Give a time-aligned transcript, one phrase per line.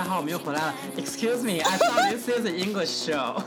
[0.00, 0.74] 家好，我们又回来了。
[0.96, 3.42] Excuse me, I thought this is an English show.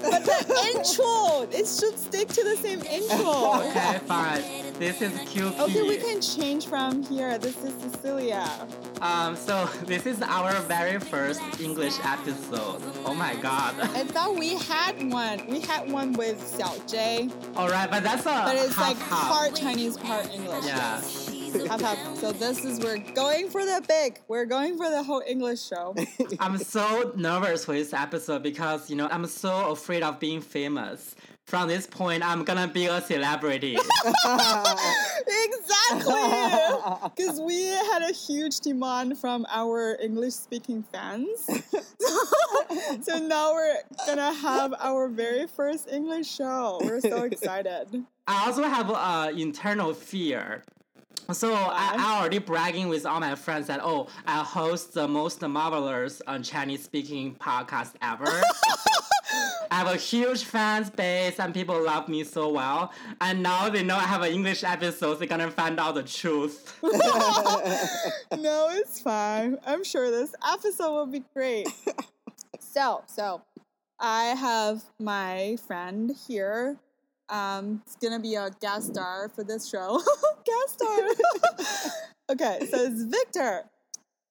[0.00, 0.36] But the
[0.74, 3.54] intro, it should stick to the same intro.
[3.60, 4.42] Okay, fine.
[4.78, 5.58] This is QP.
[5.58, 7.38] Okay, we can change from here.
[7.38, 8.46] This is Cecilia.
[9.00, 12.82] Um, so this is our very first English episode.
[13.04, 13.74] Oh my god.
[13.80, 15.46] I thought we had one.
[15.48, 19.32] We had one with Xiao J, Alright, but that's a but it's half, like half.
[19.32, 20.66] part Chinese, part English.
[20.66, 21.00] Yeah.
[21.49, 22.17] Half, half.
[22.17, 24.19] So this is we're going for the big.
[24.27, 25.95] We're going for the whole English show.
[26.39, 31.15] I'm so nervous for this episode because you know I'm so afraid of being famous.
[31.45, 33.75] From this point, I'm gonna be a celebrity.
[35.27, 36.13] exactly.
[37.15, 41.49] Because we had a huge demand from our English speaking fans.
[43.01, 46.79] so now we're gonna have our very first English show.
[46.83, 48.05] We're so excited.
[48.27, 50.63] I also have uh, internal fear.
[51.33, 55.41] So I, I already bragging with all my friends that oh I host the most
[55.41, 58.25] marvelous uh, Chinese speaking podcast ever.
[59.71, 62.91] I have a huge fan base and people love me so well.
[63.21, 65.19] And now they know I have an English episode.
[65.19, 66.75] They're gonna find out the truth.
[66.83, 69.57] no, it's fine.
[69.67, 71.67] I'm sure this episode will be great.
[72.61, 73.41] So, so
[73.99, 76.77] I have my friend here.
[77.29, 80.01] Um, it's gonna be a guest star for this show.
[80.45, 81.91] guest star.
[82.31, 83.63] okay, so it's Victor.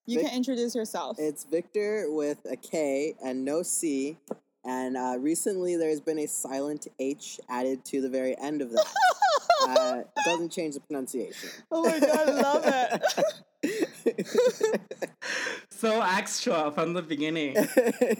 [0.06, 1.16] You Vic- can introduce yourself.
[1.18, 4.16] It's Victor with a K and no C.
[4.64, 8.86] And uh, recently there's been a silent H added to the very end of that.
[9.68, 11.50] uh, doesn't change the pronunciation.
[11.70, 12.62] oh my god, I love
[13.62, 13.87] it.
[15.70, 17.54] so extra from the beginning.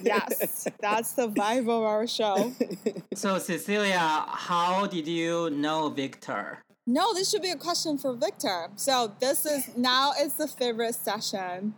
[0.01, 2.53] yes, that's the vibe of our show.
[3.15, 6.59] So Cecilia, how did you know Victor?
[6.87, 8.69] No, this should be a question for Victor.
[8.75, 11.75] So this is now it's the favorite session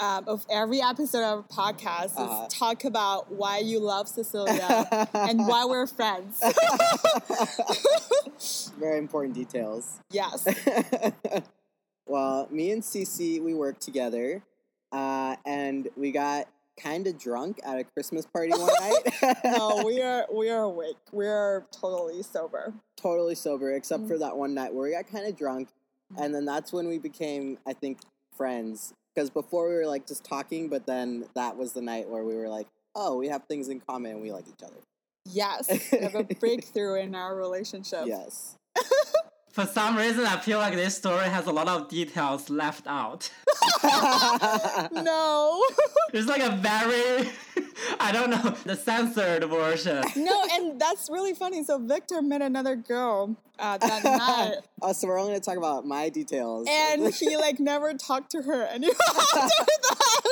[0.00, 2.46] um, of every episode of our podcast is Uh-huh.
[2.50, 6.40] talk about why you love Cecilia and why we're friends.
[8.78, 10.00] very important details.
[10.10, 10.46] yes.
[12.08, 14.42] well, me and Cece, we worked together.
[14.90, 16.48] Uh, and we got
[16.80, 19.36] kind of drunk at a Christmas party one night.
[19.44, 20.96] No, we are we are awake.
[21.12, 22.72] We are totally sober.
[22.96, 24.08] totally sober, except Mm.
[24.08, 25.68] for that one night where we got kind of drunk,
[26.16, 27.98] and then that's when we became, I think,
[28.36, 28.94] friends.
[29.14, 32.36] Because before we were like just talking, but then that was the night where we
[32.36, 34.76] were like, oh, we have things in common and we like each other.
[35.26, 35.68] Yes.
[35.92, 38.04] We have a breakthrough in our relationship.
[38.06, 38.56] Yes.
[39.58, 43.28] For some reason, I feel like this story has a lot of details left out.
[44.92, 45.60] No.
[46.14, 47.28] It's like a very,
[48.00, 50.02] I don't know, the censored version.
[50.16, 51.62] no, and that's really funny.
[51.64, 54.54] So Victor met another girl uh, that night.
[54.80, 56.66] oh, so we're only gonna talk about my details.
[56.70, 60.22] and he like never talked to her anymore after that.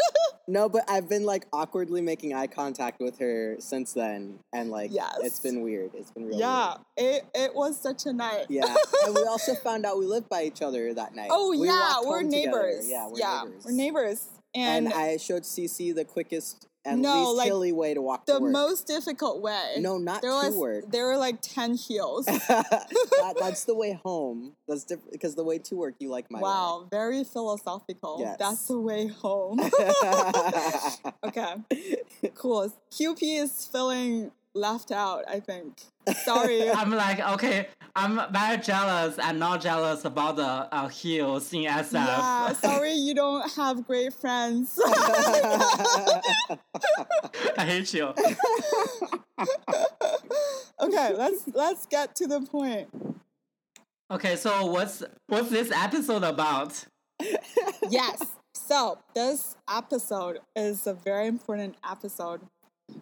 [0.48, 4.90] no, but I've been like awkwardly making eye contact with her since then, and like,
[4.94, 5.18] Yes.
[5.20, 5.90] it's been weird.
[5.94, 6.38] It's been real.
[6.38, 7.16] yeah, weird.
[7.16, 8.46] it it was such a night.
[8.48, 8.64] Yeah,
[9.04, 11.28] and we also found out we lived by each other that night.
[11.30, 12.88] Oh We yeah, we're neighbors.
[12.88, 13.64] Yeah, we're yeah, neighbors.
[13.64, 14.28] we're neighbors.
[14.54, 18.26] And, And, I showed CC the quickest and No, least like, hilly way to walk
[18.26, 19.74] the to most difficult way.
[19.80, 20.84] no, not there to was work.
[20.90, 22.24] there were like ten heels.
[22.26, 24.52] that, that's the way home.
[24.68, 28.18] That's different because the way to work you like my wow, very philosophical.
[28.20, 28.36] Yes.
[28.38, 29.58] That's the way home.
[31.24, 31.54] okay,
[32.34, 32.72] cool.
[32.92, 35.24] QP is feeling left out.
[35.28, 35.82] I think.
[36.14, 36.70] Sorry.
[36.72, 41.92] I'm like, okay, I'm very jealous and not jealous about the uh, heels in SF.
[41.92, 44.78] Yeah, sorry you don't have great friends.
[47.58, 48.14] I hate you.
[50.80, 52.88] okay, let's let's get to the point.
[54.10, 56.84] Okay, so what's what's this episode about?
[57.88, 58.22] Yes.
[58.54, 62.40] So this episode is a very important episode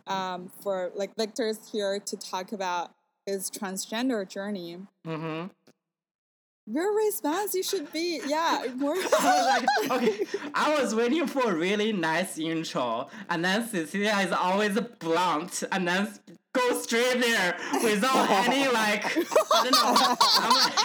[0.06, 2.92] um, for like Victor's here to talk about
[3.26, 4.78] his transgender journey.
[5.06, 5.48] Mm-hmm.
[6.66, 8.94] Your response, you should be yeah more.
[8.96, 14.16] I was like, okay, I was waiting for a really nice intro, and then Cecilia
[14.24, 16.08] is always blunt, and then
[16.54, 20.16] go straight there without any like, I don't know.
[20.38, 20.78] I'm like,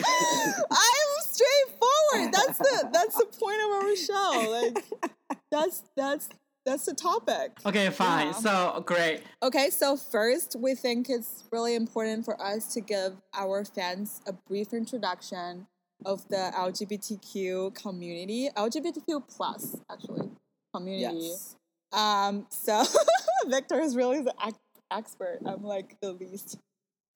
[0.69, 2.33] I'm straightforward.
[2.33, 4.51] That's the that's the point of our show.
[4.51, 6.29] Like that's that's
[6.69, 7.51] that's the topic.
[7.65, 8.27] okay, fine.
[8.27, 8.33] Yeah.
[8.33, 9.23] So great.
[9.41, 14.33] Okay, so first, we think it's really important for us to give our fans a
[14.33, 15.67] brief introduction
[16.05, 20.29] of the LGBTQ community, LGBTQ plus actually
[20.73, 21.27] community.
[21.27, 21.55] yes.
[21.91, 22.83] Um, so
[23.47, 24.59] Victor is really the ex-
[24.91, 25.39] expert.
[25.45, 26.57] I'm like the least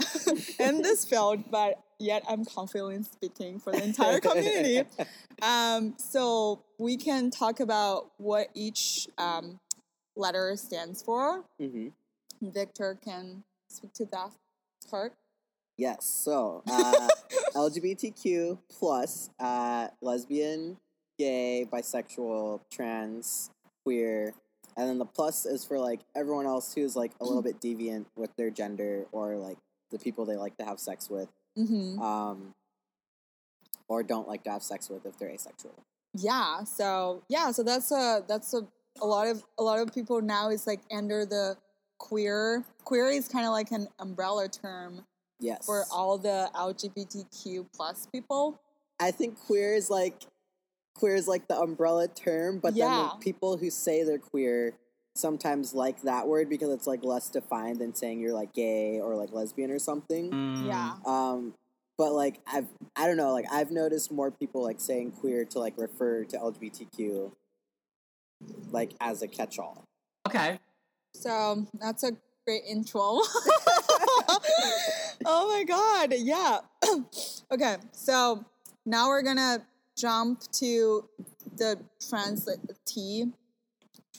[0.60, 4.84] in this field, but yet I'm confidently speaking for the entire community.
[5.42, 9.60] um, so we can talk about what each um,
[10.16, 11.44] letter stands for.
[11.60, 11.88] hmm
[12.42, 14.32] Victor can speak to that
[14.92, 15.14] part.
[15.78, 16.06] Yes.
[16.06, 17.08] So uh,
[17.56, 20.78] LGBTQ plus uh, lesbian,
[21.18, 23.50] gay, bisexual, trans,
[23.86, 24.34] queer,
[24.76, 28.06] and then the plus is for like everyone else who's like a little bit deviant
[28.16, 29.58] with their gender or like
[29.92, 32.54] the people they like to have sex with, hmm um,
[33.88, 35.74] or don't like to have sex with if they're asexual.
[36.16, 36.64] Yeah.
[36.64, 37.52] So yeah.
[37.52, 38.68] So that's a that's a
[39.02, 41.58] a lot of a lot of people now is like under the
[41.98, 42.64] queer.
[42.84, 45.06] Queer is kind of like an umbrella term
[45.40, 45.66] Yes.
[45.66, 48.60] for all the LGBTQ plus people.
[49.00, 50.22] I think queer is like
[50.96, 54.74] queer is like the umbrella term, but then the people who say they're queer
[55.16, 59.16] sometimes like that word because it's like less defined than saying you're like gay or
[59.16, 60.32] like lesbian or something.
[60.32, 60.68] Mm.
[60.68, 60.96] Yeah.
[61.06, 61.54] Um,
[61.98, 65.60] but like I've I don't know like I've noticed more people like saying queer to
[65.60, 67.32] like refer to LGBTQ
[68.72, 69.86] like as a catch-all.
[70.28, 70.60] Okay.
[71.14, 72.14] So that's a
[72.46, 73.00] great intro.
[75.26, 76.60] oh my god, yeah.
[77.52, 78.44] okay, so
[78.86, 81.08] now we're gonna jump to
[81.58, 82.50] the trans
[82.86, 83.32] T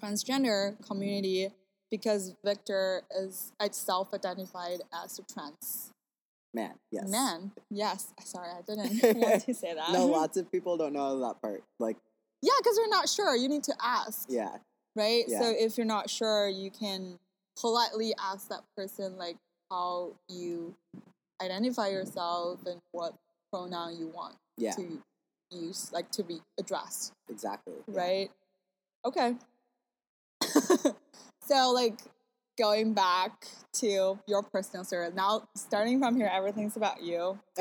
[0.05, 1.51] transgender community
[1.91, 5.95] because Victor is self-identified as a trans
[6.55, 7.09] Man, yes.
[7.11, 7.51] man.
[7.69, 9.93] Yes, sorry, I didn't want to say that.
[9.93, 11.65] no, lots of people don't know that part.
[11.81, 11.97] Like,
[12.43, 13.35] Yeah, because you're not sure.
[13.35, 14.27] You need to ask.
[14.29, 14.57] yeah,
[14.95, 15.25] right?
[15.27, 15.41] Yeah.
[15.41, 17.19] So if you're not sure, you can
[17.61, 19.37] politely ask that person like
[19.69, 20.75] how you
[21.43, 23.15] identify yourself and what
[23.53, 25.03] pronoun you want yeah, to
[25.51, 27.75] use, like to be addressed, exactly.
[27.93, 28.01] yeah.
[28.01, 28.31] right?
[29.05, 29.35] Okay.
[31.47, 32.01] so like
[32.57, 35.09] going back to your personal story.
[35.15, 37.39] Now starting from here, everything's about you.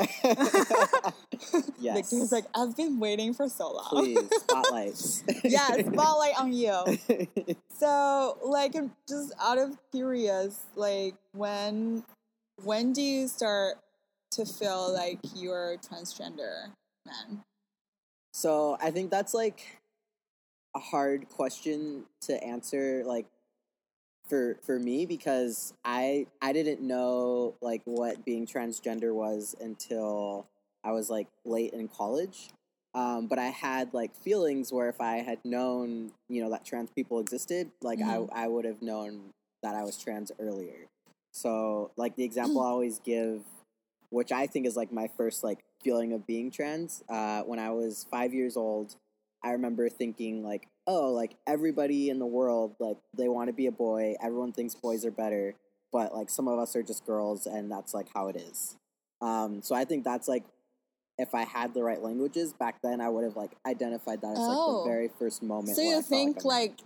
[1.78, 1.96] yes.
[1.96, 3.88] Victor's like, I've been waiting for so long.
[3.88, 5.24] Please, spotlights.
[5.44, 6.80] yeah, spotlight on you.
[7.78, 8.74] So, like,
[9.08, 12.04] just out of curious, like, when
[12.62, 13.76] when do you start
[14.32, 16.68] to feel like you're transgender
[17.04, 17.42] man?
[18.32, 19.78] so I think that's like
[20.74, 23.26] a hard question to answer, like
[24.28, 30.46] for for me because I I didn't know like what being transgender was until
[30.82, 32.48] I was like late in college.
[32.94, 36.90] Um, but I had like feelings where if I had known, you know, that trans
[36.90, 38.28] people existed, like Mhm.
[38.32, 39.32] I I would have known
[39.62, 40.86] that I was trans earlier.
[41.32, 43.44] So like the example I always give,
[44.10, 47.70] which I think is like my first like feeling of being trans, uh, when I
[47.70, 48.96] was five years old,
[49.44, 53.66] I remember thinking like, oh, like everybody in the world, like they want to be
[53.66, 54.14] a boy.
[54.22, 55.54] Everyone thinks boys are better,
[55.92, 58.76] but like some of us are just girls, and that's like how it is.
[59.20, 60.44] Um, so I think that's like,
[61.18, 64.38] if I had the right languages back then, I would have like identified that as
[64.38, 64.82] like Oh.
[64.82, 65.76] the very first moment.
[65.76, 66.78] So you think I'm- like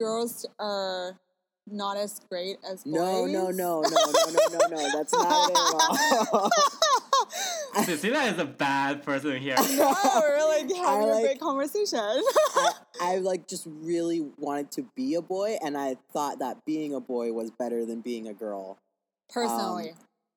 [0.00, 1.18] girls are
[1.66, 2.94] not as great as boys?
[2.94, 4.88] No, no, no, no, no, no, no, no.
[4.92, 6.50] That's not it at all.
[7.84, 9.56] Cecilia is a bad person here.
[9.76, 11.98] no, we're like having a like- great conversation.
[11.98, 16.94] I, I like just really wanted to be a boy, and I thought that being
[16.94, 18.78] a boy was better than being a girl.
[19.30, 19.90] Personally.
[19.90, 19.96] Um,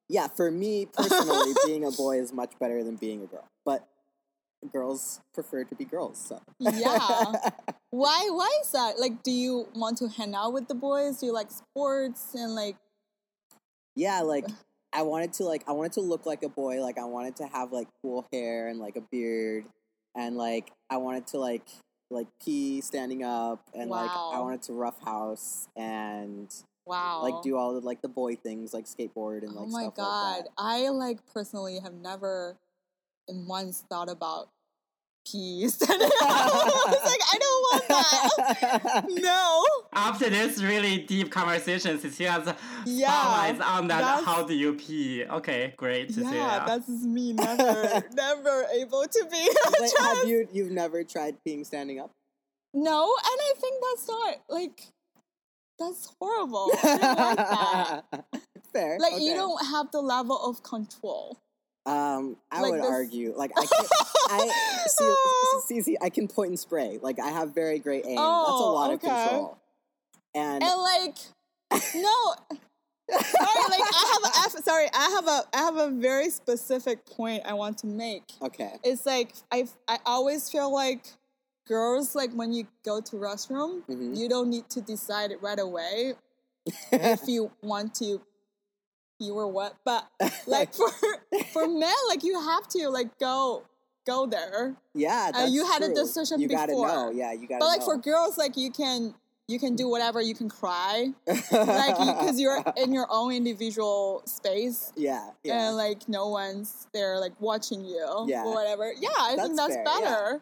[0.09, 3.45] yeah, for me personally, being a boy is much better than being a girl.
[3.65, 3.85] But
[4.71, 6.99] girls prefer to be girls, so Yeah.
[7.89, 8.99] Why why is that?
[8.99, 11.19] Like do you want to hang out with the boys?
[11.19, 12.75] Do you like sports and like
[13.95, 14.45] yeah, like
[14.97, 17.45] I wanted to like I wanted to look like a boy, like I wanted to
[17.45, 19.65] have like cool hair and like a beard
[20.15, 21.67] and like I wanted to like
[22.09, 26.51] like pee standing up and like I wanted to roughhouse and
[26.87, 27.21] wow.
[27.21, 29.95] like do all the like the boy things like skateboard and Oh like my stuff
[29.97, 30.35] god.
[30.37, 30.51] like that.
[30.57, 32.57] I like personally have never
[33.27, 34.49] in once thought about
[35.31, 35.77] peas.
[35.89, 39.05] I was like, I don't want that.
[39.21, 39.65] No.
[39.93, 42.53] After this really deep conversation, Cecilia's
[42.85, 44.23] Yeah, spotlights on that.
[44.23, 45.25] How do you pee?
[45.25, 46.37] Okay, great, Cecilia.
[46.37, 51.65] Yeah, that's me never never able to be Wait, have you you've never tried peeing
[51.65, 52.11] standing up?
[52.73, 54.83] No, and I think that's not like
[55.79, 56.69] that's horrible.
[56.83, 57.37] I don't want
[58.11, 58.25] that.
[58.73, 58.97] Fair.
[58.99, 61.37] Like you don't have the level of control.
[61.87, 63.33] Um, I like would this- argue.
[63.35, 63.85] Like I, can,
[64.29, 64.49] I
[65.67, 66.99] see, see, I can point and spray.
[67.01, 68.15] Like I have very great aim.
[68.15, 69.07] That's a Oh, lot okay.
[69.07, 69.57] of control.
[70.35, 71.15] And, And like
[71.95, 72.35] no
[73.09, 77.43] sorry, like I have a sorry, I have a I have a very specific point
[77.45, 78.23] I want to make.
[78.41, 81.05] okay, It's like I I always feel like
[81.67, 84.15] girls like when you go to restroom, Mhm.
[84.17, 86.15] you don't need to decide it right away
[86.91, 88.21] if you want to
[89.19, 90.07] you were what, but
[90.45, 90.89] like for
[91.53, 93.63] for men, like you have to like go
[94.05, 94.75] go there.
[94.93, 95.95] Yeah, that's Uh, you had a true.
[95.95, 96.87] discussion You gotta before.
[96.87, 97.11] know.
[97.11, 97.59] Yeah, you gotta.
[97.59, 97.85] But like know.
[97.85, 99.13] for girls, like you can
[99.47, 100.21] you can do whatever.
[100.21, 104.91] You can cry, like because you're in your own individual space.
[104.95, 105.67] yeah, yeah.
[105.69, 108.43] And like no one's there, like watching you Yeah.
[108.43, 108.91] or whatever.
[108.99, 110.37] Yeah, I think That's that's fair, yeah.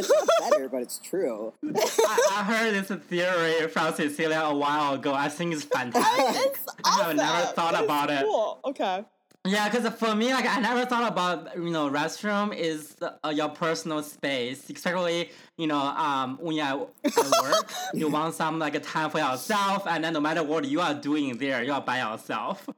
[0.00, 0.12] Better.
[0.14, 1.52] it's not better, but it's true.
[1.64, 5.12] I, I heard this theory from Cecilia a while ago.
[5.14, 6.52] I think it's fantastic.
[6.52, 8.22] it's I have never thought It's about it.
[8.24, 8.58] Cool.
[8.64, 9.04] Okay.
[9.44, 13.48] Yeah, because for me, like I never thought about you know restroom is uh, your
[13.48, 18.80] personal space, especially you know um when you're at work, you want some like a
[18.80, 22.00] time for yourself, and then no matter what you are doing there, you are by
[22.00, 22.68] yourself.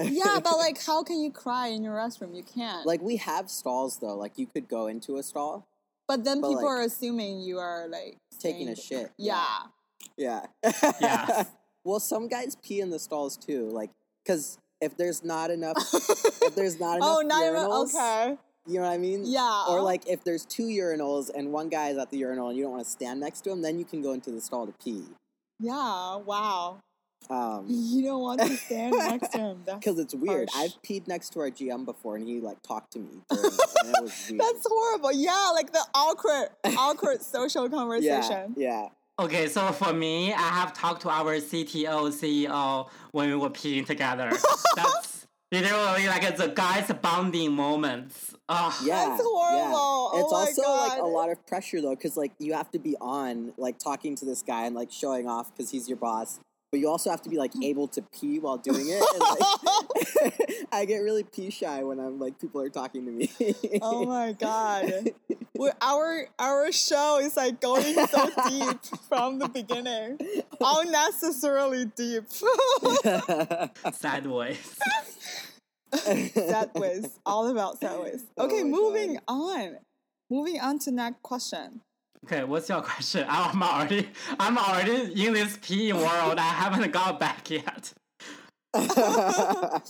[0.00, 2.34] Yeah, but like, how can you cry in your restroom?
[2.34, 2.84] You can't.
[2.86, 4.16] Like we have stalls though.
[4.16, 5.68] Like you could go into a stall
[6.12, 9.10] but then but, people like, are assuming you are like taking a shit.
[9.16, 9.46] Yeah.
[10.18, 10.44] Yeah.
[11.00, 11.44] Yeah.
[11.84, 13.70] well, some guys pee in the stalls too.
[13.70, 13.90] Like,
[14.22, 15.76] because if there's not enough,
[16.42, 18.36] if there's not oh, enough oh, not even okay.
[18.66, 19.22] you know what I mean?
[19.24, 19.64] Yeah.
[19.70, 22.64] Or like if there's two urinals and one guy is at the urinal and you
[22.64, 24.74] don't want to stand next to him, then you can go into the stall to
[24.84, 25.04] pee.
[25.60, 26.16] Yeah.
[26.16, 26.80] Wow.
[27.30, 29.62] Um, You don't want to stand next to him.
[29.66, 30.48] Because it's weird.
[30.50, 30.72] harsh.
[30.74, 33.60] I've peed next to our GM before, and he like talked to me, during it,
[33.84, 34.32] and it was.
[34.38, 35.12] That's horrible.
[35.12, 38.54] Yeah, like the awkward, awkward social conversation.
[38.56, 38.88] yeah.
[39.18, 43.84] Okay, so for me, I have talked to our CTO, CEO when we were peeing
[43.86, 44.30] together.
[44.74, 48.34] That's literally like the guys' bonding moments.
[48.48, 48.72] Ugh.
[48.84, 49.58] Yeah, That's horrible.
[49.58, 49.72] Yeah.
[49.74, 52.78] Oh It's my also like a lot of pressure though, because like you have to
[52.78, 56.40] be on, like talking to this guy and like showing off because he's your boss.
[56.72, 57.64] But you also have to be like mm.
[57.64, 59.04] able to pee while doing it.
[59.12, 63.30] And, like, I get really pee shy when I'm like people are talking to me.
[63.82, 65.10] Oh my god.
[65.58, 70.18] we our our show is like going so deep from the beginning.
[70.60, 72.24] Unnecessarily deep.
[73.92, 74.78] Sideways.
[75.92, 77.10] Sadways.
[77.26, 78.22] All about Sadways.
[78.38, 79.76] Oh okay, Oh my moving on.
[80.30, 81.82] Moving on to next question.
[82.24, 83.26] Okay, what's your question?
[83.28, 86.38] I'm already, I'm already in this PE world.
[86.38, 87.92] I haven't got back yet.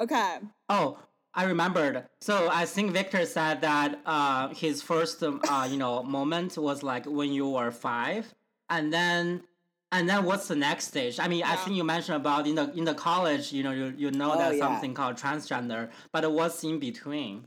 [0.00, 0.38] Okay.
[0.68, 0.98] Oh,
[1.34, 2.04] I remembered.
[2.20, 6.82] So I think Victor said that uh, his first, um, uh, you know, moment was
[6.82, 8.34] like when you were five,
[8.68, 9.42] and then,
[9.92, 11.20] and then what's the next stage?
[11.20, 13.94] I mean, I think you mentioned about in the in the college, you know, you
[13.96, 14.66] you know Oh, there's yeah.
[14.66, 17.44] something called transgender, but what's in between?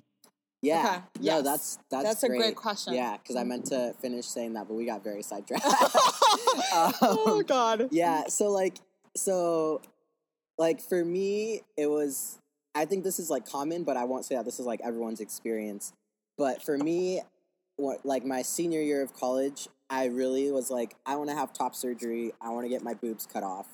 [0.62, 1.44] Yeah, Okay, no, yes.
[1.44, 2.94] that's that's That's a great question.
[2.94, 5.64] Yeah, because I meant to finish saying that, but we got very sidetracked.
[5.66, 7.88] oh Um, god.
[7.92, 8.78] yeah so like
[9.16, 9.82] so
[10.58, 12.40] like for me it was
[12.76, 15.20] i think this is like common but i won't say that this is like everyone's
[15.20, 15.94] experience
[16.38, 17.22] but for me
[17.78, 21.54] what like my senior year of college i really was like i want to have
[21.54, 23.68] top surgery i want to get my boobs cut off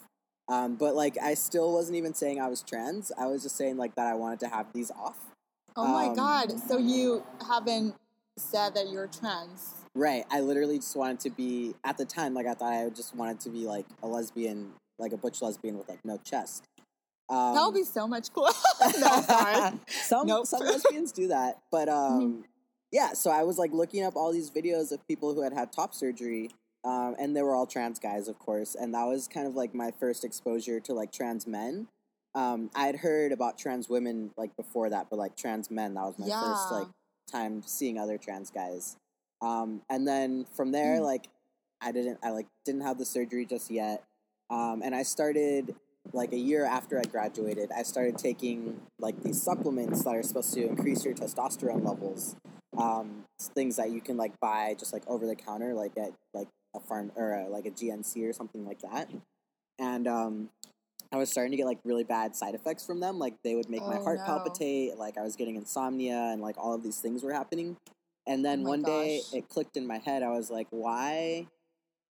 [0.49, 3.77] um, but like i still wasn't even saying i was trans i was just saying
[3.77, 5.32] like that i wanted to have these off
[5.75, 6.59] Oh my Um, god.
[6.67, 7.95] So you haven't
[8.37, 9.75] said that you're trans.
[9.95, 13.15] right i literally just wanted to be at the time like i thought i just
[13.15, 16.63] wanted to be like a lesbian like a butch lesbian with like no chest
[17.29, 18.49] um, that would be so much cooler.
[18.99, 20.45] no, some Nope.
[20.47, 22.43] some lesbians do that, but um,
[22.91, 23.13] yeah.
[23.13, 25.93] So I was like looking up all these videos of people who had had top
[25.95, 26.49] surgery,
[26.83, 29.73] um, and they were all trans guys, of course, and that was kind of like
[29.73, 31.87] my first exposure to like trans men.
[32.35, 36.03] Um, I had heard about trans women like before that, but like trans men, that
[36.03, 36.87] was my first like
[37.31, 38.97] time seeing other trans guys.
[39.41, 41.03] Um, and then from there, Mm.
[41.03, 41.27] like
[41.81, 44.03] I didn't, I like didn't have the surgery just yet.
[44.49, 45.75] Um, and I started
[46.11, 50.53] like a year after I graduated, I started taking like these supplements that are supposed
[50.53, 52.35] to increase your testosterone levels.
[52.77, 56.47] Um, things that you can like buy just like over the counter, like at like
[56.75, 59.11] a farm or uh like a GNC or something like that.
[59.77, 60.49] And um,
[61.13, 63.19] I was starting to get like really bad side effects from them.
[63.19, 64.25] Like they would make my Oh, heart no.
[64.25, 64.97] palpitate.
[64.97, 67.77] Like I was getting insomnia, and like all of these things were happening.
[68.25, 70.23] And then Oh my one day it clicked in my head.
[70.23, 71.47] I was like, why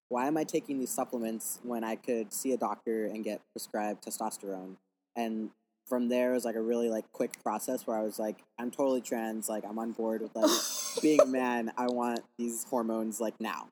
[0.08, 4.04] why am I taking these supplements when I could see a doctor and get prescribed
[4.04, 4.76] testosterone?
[5.16, 5.50] And
[5.86, 8.70] from there it was like a really like quick process where I was like, I'm
[8.70, 10.50] totally trans, like I'm on board with like
[11.02, 11.72] being a man.
[11.76, 13.68] I want these hormones like now.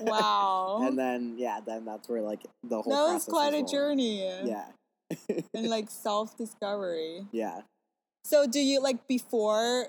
[0.00, 0.80] Wow.
[0.82, 4.24] and then yeah, then that's where like the whole that was quite a journey.
[4.44, 4.66] Yeah.
[5.54, 7.26] And like self discovery.
[7.32, 7.60] Yeah.
[8.24, 9.86] So do you like before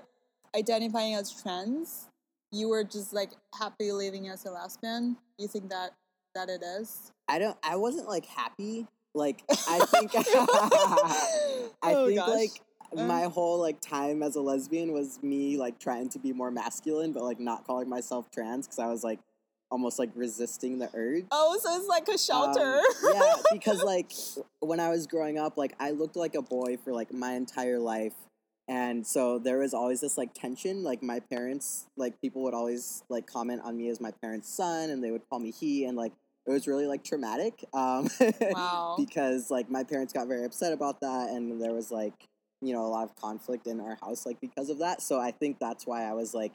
[0.55, 2.07] identifying as trans,
[2.51, 5.17] you were just like happy living as a lesbian?
[5.37, 5.91] You think that
[6.35, 7.11] that it is?
[7.27, 8.87] I don't I wasn't like happy.
[9.13, 12.29] Like I think I Oh, think gosh.
[12.29, 12.51] like
[12.97, 13.03] Uh.
[13.05, 17.11] my whole like time as a lesbian was me like trying to be more masculine
[17.13, 19.19] but like not calling myself trans because I was like
[19.71, 21.25] almost like resisting the urge.
[21.31, 22.75] Oh, so it's like a shelter.
[22.77, 24.11] Um, yeah, because like
[24.59, 27.79] when I was growing up, like I looked like a boy for like my entire
[27.79, 28.13] life.
[28.67, 30.83] And so there was always this like tension.
[30.83, 34.89] Like my parents, like people would always like comment on me as my parents' son,
[34.91, 36.11] and they would call me he, and like
[36.45, 37.63] it was really like traumatic.
[37.73, 38.09] Um,
[38.41, 38.95] Wow.
[38.97, 42.13] because like my parents got very upset about that, and there was like
[42.61, 45.01] you know a lot of conflict in our house like because of that.
[45.01, 46.53] So I think that's why I was like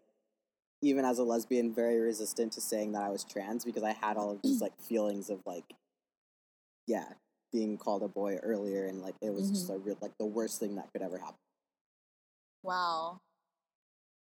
[0.88, 4.16] even as a lesbian very resistant to saying that I was trans because I had
[4.16, 5.64] all of these like feelings of like
[6.86, 7.06] yeah
[7.52, 10.60] being called a boy earlier and like it was just a real like the worst
[10.60, 11.36] thing that could ever happen.
[12.62, 13.20] wow.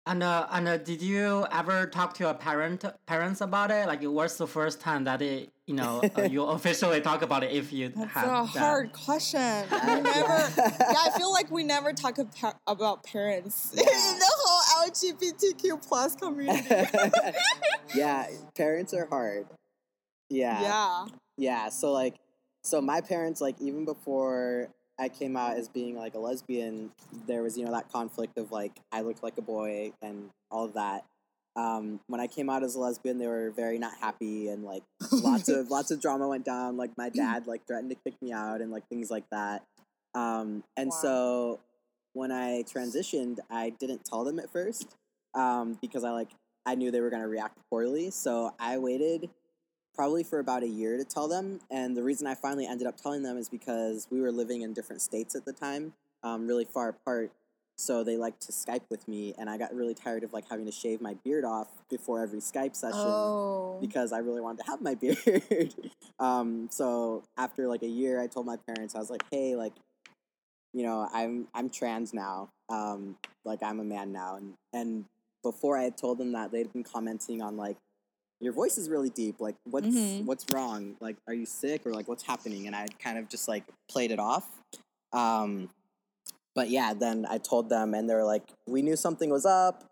[0.07, 3.87] And uh, and uh, did you ever talk to your parent parents about it?
[3.87, 7.51] Like, what's the first time that it, you know uh, you officially talk about it?
[7.53, 8.59] If you That's have a that?
[8.59, 9.67] hard question.
[9.71, 10.51] We never.
[10.57, 14.33] yeah, I feel like we never talk about, about parents in the
[14.87, 16.67] LGBTQ plus community.
[17.95, 19.47] yeah, parents are hard.
[20.31, 20.61] Yeah.
[20.63, 21.05] yeah.
[21.37, 22.17] Yeah, so like
[22.65, 24.69] so my parents like even before
[25.01, 26.91] I came out as being like a lesbian,
[27.27, 30.65] there was, you know, that conflict of like I looked like a boy and all
[30.65, 31.05] of that.
[31.57, 34.83] Um, when I came out as a lesbian, they were very not happy and like
[35.13, 36.77] lots of lots of drama went down.
[36.77, 39.63] Like my dad like threatened to kick me out and like things like that.
[40.15, 40.99] Um, and Wow.
[41.03, 41.61] so
[42.15, 44.97] when I transitioned, I didn't tell them at first
[45.35, 46.31] um, because I like
[46.67, 48.11] I knew they were gonna react poorly.
[48.11, 49.31] So I waited
[49.95, 51.61] probably for about a year to tell them.
[51.71, 54.73] And the reason I finally ended up telling them is because we were living in
[54.73, 57.33] different states at the time, um, really far apart.
[57.77, 60.67] So they liked to Skype with me, and I got really tired of like having
[60.67, 63.79] to shave my beard off before every Skype session Oh.
[63.81, 65.75] because I really wanted to have my beard.
[66.19, 69.75] um, so after like a year, I told my parents I was like, "Hey, like,
[70.73, 72.51] you know, I'm I'm trans now.
[72.69, 75.05] Um, like I'm a man now." And and
[75.43, 77.77] before I had told them that, they'd been commenting on like,
[78.41, 79.41] "Your voice is really deep.
[79.41, 80.25] Like, what's Mhm.
[80.25, 80.97] what's wrong?
[81.01, 84.11] Like, are you sick or like what's happening?" And I kind of just like played
[84.11, 84.47] it off.
[85.13, 85.71] Um,
[86.55, 89.85] but yeah, then I told them, and they were like, "We knew something was up."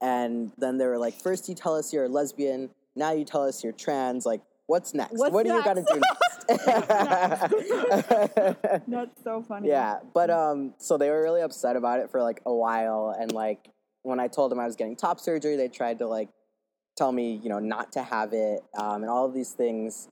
[0.00, 3.44] And then they were like, first you tell us you're a lesbian, now you tell
[3.44, 4.26] us you're trans.
[4.26, 5.12] Like, what's next?
[5.12, 6.18] What's what do you got to do next?
[8.88, 9.68] That's so funny.
[9.68, 13.32] yeah, but um, so they were really upset about it for like a while, and
[13.32, 13.68] like
[14.02, 16.28] when I told them I was getting top surgery, they tried to like
[16.96, 20.08] tell me, you know, not to have it, um, and all of these things.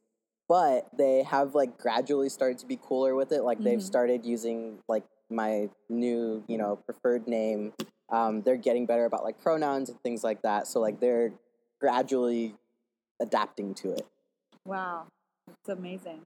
[0.49, 3.43] But they have like gradually started to be cooler with it.
[3.43, 3.83] Like they've Mhm.
[3.83, 7.73] started using like my new, you know, preferred name.
[8.11, 10.67] Um, they're getting better about like pronouns and things like that.
[10.67, 11.33] So like they're
[11.81, 12.57] gradually
[13.23, 14.05] adapting to it.
[14.67, 15.07] Wow.
[15.59, 16.21] It's amazing.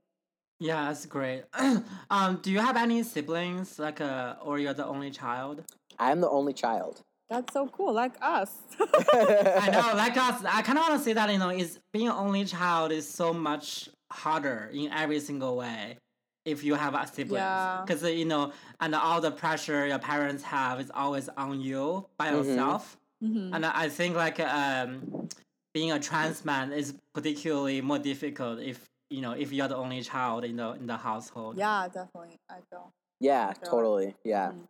[0.59, 1.43] Yeah, that's great.
[2.09, 3.77] um, do you have any siblings?
[3.77, 5.63] Like, uh, or you're the only child?
[5.99, 7.01] I'm the only child.
[7.29, 7.91] That's so cool.
[7.93, 8.51] Like us.
[8.79, 10.43] I know, like us.
[10.45, 13.33] I kind of want to say that you know, is being only child is so
[13.33, 15.97] much harder in every single way
[16.45, 17.41] if you have a sibling.
[17.41, 17.81] Yeah.
[17.85, 22.27] Because you know, and all the pressure your parents have is always on you by
[22.27, 22.45] Mhm.
[22.45, 22.97] yourself.
[23.23, 23.55] Mhm.
[23.55, 25.27] And I think like um,
[25.73, 30.01] being a trans man is particularly more difficult if you know if you're the only
[30.01, 31.57] child in the in the household.
[31.57, 32.37] Yeah, definitely.
[32.49, 32.91] I feel.
[33.19, 33.69] Yeah, God.
[33.69, 34.15] totally.
[34.23, 34.49] Yeah.
[34.51, 34.67] Mm.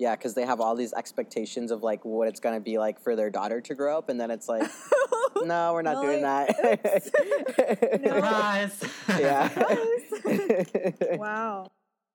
[0.00, 3.14] Yeah, because they have all these expectations of like what it's gonna be like for
[3.14, 4.68] their daughter to grow up, and then it's like,
[5.44, 8.00] no, we're not No, doing like, that.
[8.02, 8.14] No.
[8.14, 8.84] Surprise!
[9.20, 11.16] yeah.
[11.16, 11.66] wow.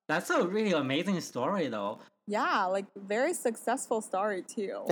[0.09, 1.99] That's a really amazing story, though.
[2.29, 4.85] Yeah, like very successful story too.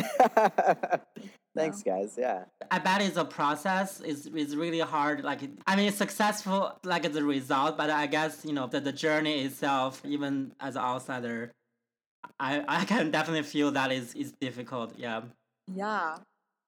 [1.56, 2.16] Thanks, guys.
[2.18, 2.46] Yeah.
[2.72, 4.02] I bet it's a process.
[4.04, 5.24] It's, it's really hard.
[5.24, 8.92] Like I mean, it's successful like the result, but I guess you know the, the
[8.92, 11.52] journey itself, even as an outsider,
[12.40, 14.98] I I can definitely feel that is is difficult.
[14.98, 15.22] Yeah.
[15.72, 16.18] Yeah.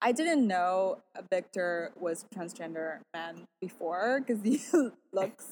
[0.03, 0.99] I didn't know
[1.31, 4.61] Victor was transgender man before because he
[5.11, 5.45] looks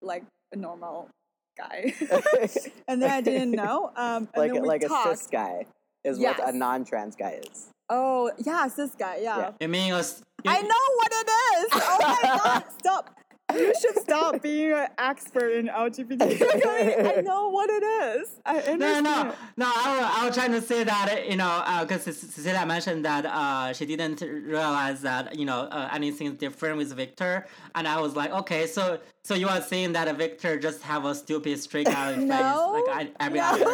[0.00, 1.10] like a normal
[1.56, 1.94] guy.
[2.88, 3.90] and then I didn't know.
[3.96, 5.12] Um, and like then like talked.
[5.12, 5.66] a cis guy
[6.04, 7.68] is what a non-trans guy is.
[7.90, 9.18] Oh, yeah, cis guy.
[9.22, 9.38] Yeah.
[9.38, 9.50] Yeah.
[9.60, 11.66] You mean a s- I know what it is.
[11.86, 13.10] Oh my god, stop.
[13.54, 16.22] You should stop being an expert in LGBT.
[17.16, 18.40] I know what it is.
[18.44, 19.04] I No, understand.
[19.04, 19.66] no, no.
[19.66, 23.72] I was, I was trying to say that you know, because Cecilia mentioned that uh,
[23.74, 28.32] she didn't realize that you know uh, anything different with Victor, and I was like,
[28.32, 32.14] okay, so so you are saying that a Victor just have a stupid straight out
[32.14, 32.84] face No.
[32.86, 33.46] like I, every No.
[33.46, 33.64] other.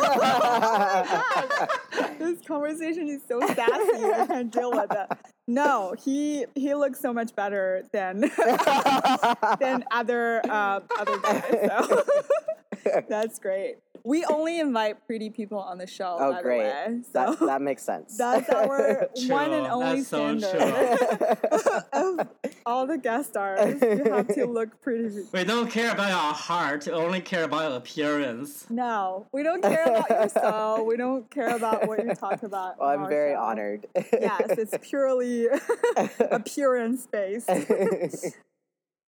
[2.19, 4.05] this conversation is so sassy.
[4.05, 5.09] I can't deal with it.
[5.49, 8.21] No, he he looks so much better than
[9.61, 11.45] than other uh, other guys.
[11.67, 12.05] So
[13.09, 13.77] that's great.
[14.05, 16.17] We only invite pretty people on the show.
[16.19, 16.59] Oh, by the great.
[16.59, 18.17] way, so that that makes sense.
[18.19, 21.79] that's our True, one and only that's so standard true.
[21.93, 22.29] of
[22.67, 25.23] all the guest stars, you have to look pretty.
[25.33, 28.67] We don't care about your heart, we only care about your appearance.
[28.71, 30.87] No, we don't care about your soul.
[30.87, 32.79] We don't care about what you talk about.
[32.79, 33.41] Well, I'm very show.
[33.41, 33.87] honored.
[33.95, 35.49] Yes, it's purely
[36.31, 37.49] appearance based.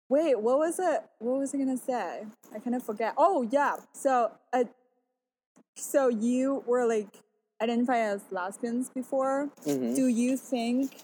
[0.08, 1.02] Wait, what was it?
[1.18, 2.24] What was I gonna say?
[2.54, 3.14] I kind of forget.
[3.16, 3.76] Oh yeah.
[3.92, 4.64] So, uh,
[5.76, 7.20] so you were like
[7.60, 9.50] identified as lesbians before.
[9.66, 9.94] Mhm.
[9.94, 11.02] Do you think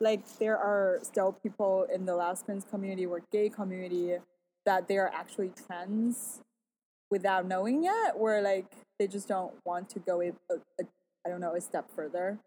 [0.00, 4.18] like there are still people in the lesbians community or gay community
[4.66, 6.40] that they are actually trans
[7.10, 8.66] without knowing yet, or like
[8.98, 10.84] they just don't want to go a, a, a
[11.24, 12.38] I don't know a step further?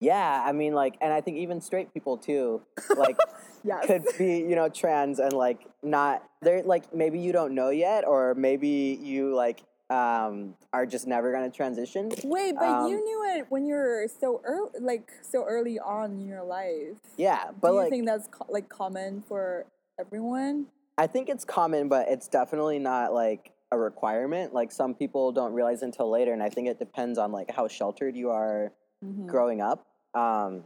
[0.00, 2.62] Yeah, I mean, like, and I think even straight people too,
[2.96, 3.16] like,
[3.64, 3.86] Yes.
[3.86, 6.22] could be, you know, trans and like not.
[6.40, 11.32] They're like maybe you don't know yet, or maybe you like um are just never
[11.32, 12.12] gonna transition.
[12.22, 16.12] Wait, but Um, you knew it when you were so early, like so early on
[16.12, 16.94] in your life.
[17.16, 19.66] Yeah, but Do you like think that's co- like common for
[19.98, 20.66] everyone?
[20.96, 24.54] I think it's common, but it's definitely not like a requirement.
[24.54, 27.66] Like some people don't realize until later, and I think it depends on like how
[27.66, 28.70] sheltered you are
[29.04, 29.26] Mhm.
[29.26, 29.86] growing up.
[30.14, 30.64] Um,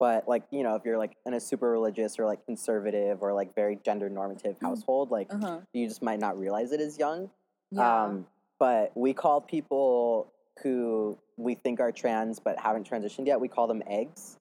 [0.00, 3.32] but like you know, if you're like in a super religious or like conservative or
[3.32, 5.60] like very gender normative household, like Uh-huh.
[5.72, 7.30] you just might not realize it as young.
[7.70, 8.04] Yeah.
[8.04, 8.26] Um,
[8.58, 13.40] but we call people who we think are trans but haven't transitioned yet.
[13.40, 14.36] We call them eggs.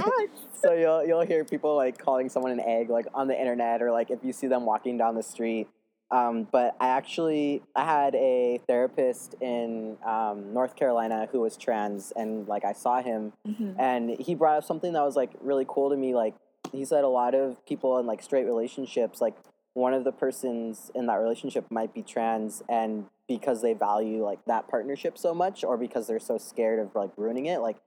[0.01, 0.11] so.
[0.61, 3.91] So you'll you'll hear people like calling someone an egg like on the internet or
[3.91, 5.67] like if you see them walking down the street.
[6.11, 12.11] Um, but I actually I had a therapist in um, North Carolina who was trans,
[12.15, 13.75] and like I saw him, Mhm.
[13.79, 16.13] and he brought up something that was like really cool to me.
[16.13, 16.35] Like
[16.71, 19.35] he said, a lot of people in like straight relationships, like
[19.73, 24.43] one of the persons in that relationship might be trans, and because they value like
[24.45, 27.77] that partnership so much, or because they're so scared of like ruining it, like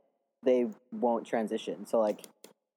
[0.43, 1.85] they won't transition.
[1.85, 2.23] So like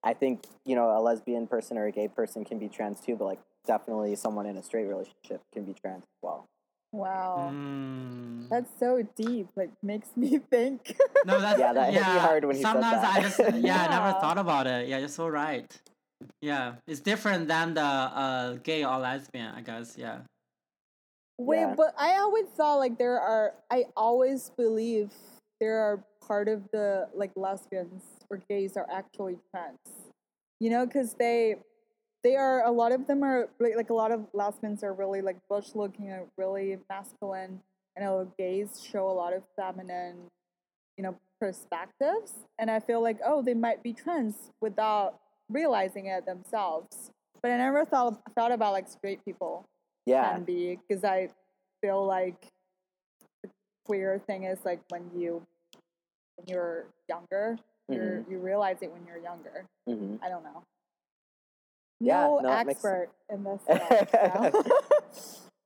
[0.03, 3.15] I think you know a lesbian person or a gay person can be trans too,
[3.15, 6.45] but like definitely someone in a straight relationship can be trans as well.
[6.93, 8.49] Wow, Mm.
[8.49, 9.47] that's so deep.
[9.55, 10.95] Like makes me think.
[11.25, 13.17] No, that's Yeah, that hit me hard when he said Sometimes that.
[13.17, 14.87] I just yeah, I never thought about it.
[14.87, 15.67] Yeah, you're so right.
[16.41, 19.95] Yeah, it's different than the uh, gay or lesbian, I guess.
[19.97, 20.19] Yeah.
[21.37, 21.75] Wait, Yeah.
[21.75, 23.53] but I always thought like there are.
[23.69, 25.11] I always believe
[25.59, 29.77] there are part of the like lesbians or gays are actually trans.
[30.59, 31.57] You know, because they
[32.23, 35.21] they are a lot of them are like, like a lot of lesbians are really
[35.21, 37.61] like butch looking and really masculine,
[37.95, 40.15] and a lot gays show a lot of feminine,
[40.97, 42.33] you know, perspectives.
[42.59, 47.11] And I feel like oh, they might be trans without realizing it themselves.
[47.41, 49.65] But I never thought thought about like straight people
[50.05, 51.29] Yeah, can be because I
[51.81, 52.47] feel like
[53.43, 53.49] the
[53.85, 55.45] queer thing is like when you
[56.35, 57.57] when you're younger,
[57.89, 59.65] you're you realize it when you're younger.
[59.87, 60.63] hmm I don't know.
[61.99, 63.61] Yeah, no, no, that makes expert in this.
[63.63, 64.53] stuff.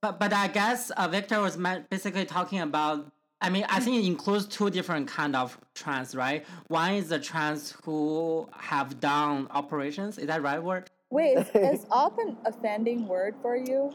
[0.02, 1.58] But but I guess uh, Victor was
[1.90, 3.12] basically talking about.
[3.44, 6.46] I mean, I think it includes two different kind of trans, right?
[6.68, 10.20] One is the trans who have done operations.
[10.20, 10.92] Is that right word?
[11.10, 13.92] Wait, is, is op an offending word for you?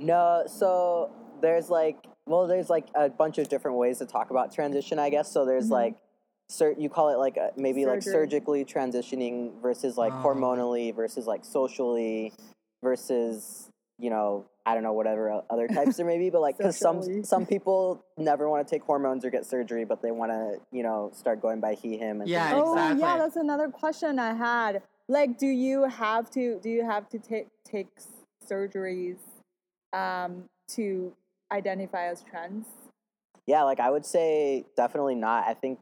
[0.00, 1.96] No, so there's like
[2.26, 5.30] well, there's like a bunch of different ways to talk about transition, I guess.
[5.32, 5.72] So there's Mhm.
[5.72, 5.96] like
[6.48, 10.22] sur- you call it like a, maybe like surgically transitioning versus like Oh.
[10.22, 12.32] hormonally versus like socially
[12.82, 16.76] versus you know I don't know whatever other types there may be, but like because
[16.78, 20.58] some some people never want to take hormones or get surgery, but they want to
[20.72, 23.00] you know start going by he him and Yeah, things like Oh exactly.
[23.00, 24.82] yeah, that's another question I had.
[25.08, 27.88] Like, do you have to do you have to take take
[28.46, 29.16] surgeries
[29.92, 31.12] um, to
[31.50, 32.66] identify as trans?
[33.46, 35.48] Yeah, like I would say definitely not.
[35.48, 35.78] I think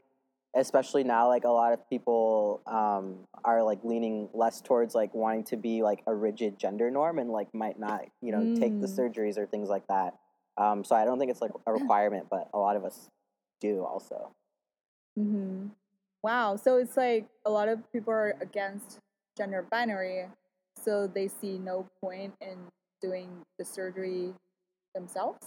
[0.57, 5.43] especially now like a lot of people um are like leaning less towards like wanting
[5.45, 8.87] to be like a rigid gender norm and like might not, you know, take the
[8.87, 8.97] Mm.
[8.99, 10.15] surgeries or things like that.
[10.57, 13.09] Um so I don't think it's like a requirement, but a lot of us
[13.61, 14.31] do also.
[15.17, 15.67] mm-hmm.
[16.23, 16.55] Wow.
[16.57, 18.99] So it's like a lot of people are against
[19.37, 20.25] gender binary,
[20.83, 22.57] so they see no point in
[23.01, 24.33] doing the surgery
[24.95, 25.45] themselves.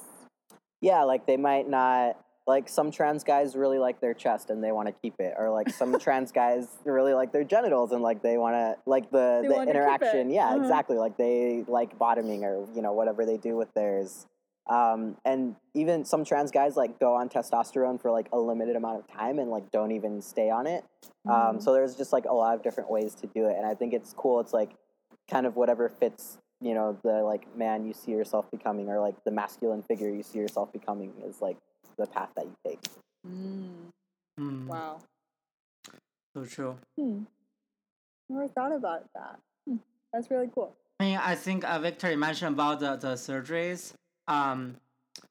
[0.80, 2.16] Yeah, like they might not
[2.54, 5.50] like some trans guys really like their chest and they want to keep it or
[5.58, 9.26] like some trans guys really like their genitals and like they want to like the
[9.42, 10.56] They the interaction yeah Uh-huh.
[10.62, 14.26] exactly like they like bottoming or you know whatever they do with theirs
[14.68, 18.98] um and even some trans guys like go on testosterone for like a limited amount
[18.98, 20.82] of time and like don't even stay on it
[21.28, 21.62] um Mhm.
[21.62, 23.92] so there's just like a lot of different ways to do it and i think
[23.98, 24.70] it's cool it's like
[25.30, 29.16] kind of whatever fits you know the like man you see yourself becoming or like
[29.24, 31.56] the masculine figure you see yourself becoming is like
[32.00, 32.80] the path that you take
[34.40, 34.66] Mm.
[34.66, 35.00] Wow.
[36.34, 36.76] So true.
[36.98, 37.24] Hmm.
[38.28, 39.38] Never thought about that.
[39.68, 39.76] Hmm.
[40.12, 40.74] That's really cool.
[40.98, 43.92] I mean, I think uh, Victor mentioned about the, the surgeries.
[44.28, 44.76] Um,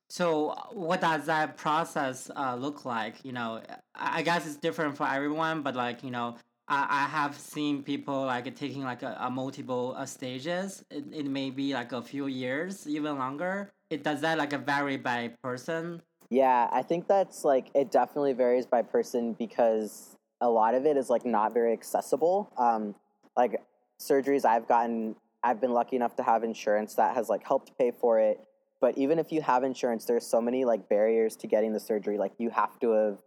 [0.09, 3.23] so what does that process uh, look like?
[3.23, 3.61] You know,
[3.95, 6.35] I I guess it's different for everyone, but like you know,
[6.67, 10.83] I, I have seen people like taking like a, a multiple uh, stages.
[10.91, 13.71] It, it may be like a few years, even longer.
[13.89, 16.01] It does that like vary by person.
[16.29, 20.95] Yeah, I think that's like it definitely varies by person because a lot of it
[20.95, 22.51] is like not very accessible.
[22.57, 22.95] Um,
[23.35, 23.61] like
[23.99, 27.91] surgeries I've gotten, I've been lucky enough to have insurance that has like helped pay
[27.91, 28.39] for it.
[28.79, 32.17] But even if you have insurance, there's so many like barriers to getting the surgery.
[32.17, 33.17] Like you have to have,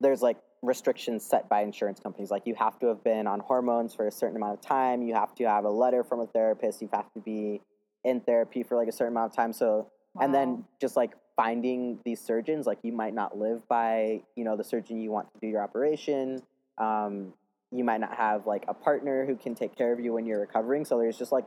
[0.00, 2.30] there's like restrictions set by insurance companies.
[2.30, 5.02] Like you have to have been on hormones for a certain amount of time.
[5.02, 6.82] You have to have a letter from a therapist.
[6.82, 7.62] You have to be
[8.04, 9.52] in therapy for like a certain amount of time.
[9.52, 14.44] So and then just like finding these surgeons like you might not live by you
[14.44, 16.42] know the surgeon you want to do your operation
[16.76, 17.32] um,
[17.72, 20.40] you might not have like a partner who can take care of you when you're
[20.40, 21.46] recovering so there's just like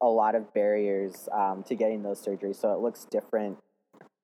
[0.00, 3.56] a lot of barriers um, to getting those surgeries so it looks different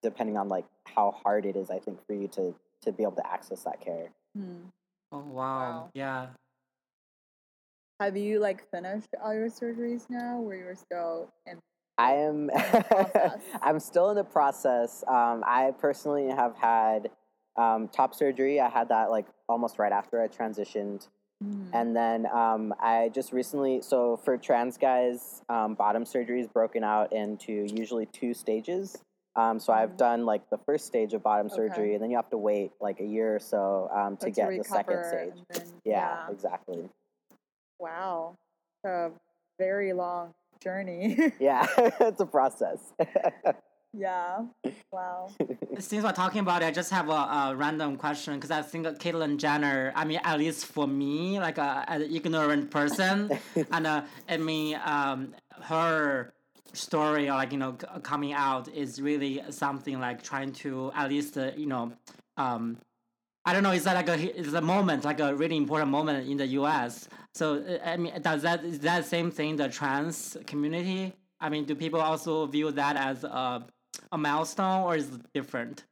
[0.02, 0.64] depending on like
[0.96, 3.80] how hard it is i think for you to to be able to access that
[3.80, 4.62] care Hmm.
[5.12, 5.58] Oh wow!
[5.58, 5.90] Wow.
[5.94, 6.26] Yeah.
[8.00, 11.60] Have you like finished all your surgeries now, or you're still in?
[11.98, 12.50] I am.
[13.62, 15.04] I'm still in the process.
[15.06, 17.10] Um, I personally have had
[17.56, 18.60] um, top surgery.
[18.60, 21.08] I had that like almost right after I transitioned,
[21.42, 21.66] Hmm.
[21.72, 23.82] and then um, I just recently.
[23.82, 28.96] So for trans guys, um, bottom surgery is broken out into usually two stages.
[29.36, 29.96] Um, so I've Mhm.
[29.96, 31.56] done like the first stage of bottom Okay.
[31.56, 34.48] surgery, and then you have to wait like a year or so um, to get
[34.56, 35.34] the second stage.
[35.50, 36.88] then- Yeah, exactly.
[37.80, 38.36] Wow.
[38.84, 39.10] A
[39.58, 41.32] very long journey.
[41.38, 41.66] Yeah,
[42.00, 42.92] it's a process.
[43.92, 44.46] yeah.
[44.90, 45.30] Wow.
[45.78, 48.86] Since we're talking about it, I just have a, a random question because I think
[48.86, 53.30] Caitlyn Jenner, I mean, at least for me, like a, an ignorant person,
[53.72, 56.32] and uh, I mean, um, her
[56.72, 57.72] story or like you know
[58.02, 61.92] coming out is really something like trying to at least uh, you know
[62.36, 62.76] um
[63.44, 63.72] I don't know.
[63.72, 67.08] Is that like a is a moment like a really important moment in the U.S.
[67.34, 71.12] So uh, I mean, does that is that same thing the trans community?
[71.40, 73.66] I mean, do people also view that as a
[74.12, 75.84] a milestone or is it different?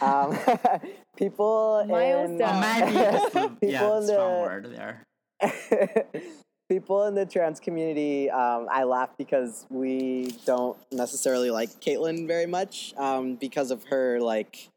[0.00, 0.38] um,
[1.16, 2.40] people Milestone.
[2.40, 5.04] in Or maybe people yeah, in strong the word there.
[6.68, 12.46] people in the trans community, um, I laugh because we don't necessarily like Caitlyn very
[12.46, 14.69] much um, because of her like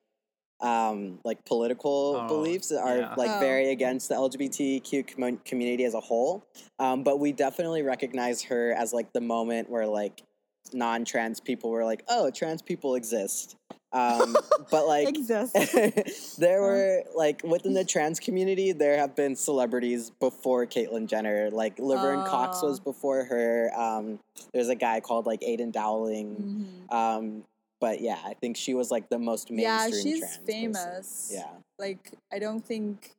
[0.64, 3.14] um, like political Oh, beliefs are yeah.
[3.16, 3.40] like Oh.
[3.40, 6.44] very against the LGBTQ commun- community as a whole.
[6.80, 10.24] Um, but we definitely recognize her as like the moment where like
[10.72, 13.56] non-trans people were like, oh, trans people exist.
[13.92, 14.36] Um,
[14.72, 15.54] but like Exist.
[16.40, 21.52] there were like within the trans community, there have been celebrities before Caitlyn Jenner.
[21.52, 22.70] Like Laverne Cox Oh.
[22.70, 23.70] was before her.
[23.78, 24.20] Um,
[24.54, 26.88] there's a guy called like Aydian Dowling.
[26.90, 26.96] Mhm.
[26.96, 27.44] Um,
[27.84, 30.04] but yeah, I think she was like the most Yeah, mainstream.
[30.04, 30.46] she's trans person.
[30.46, 31.30] famous.
[31.34, 33.12] Yeah, Like I don't think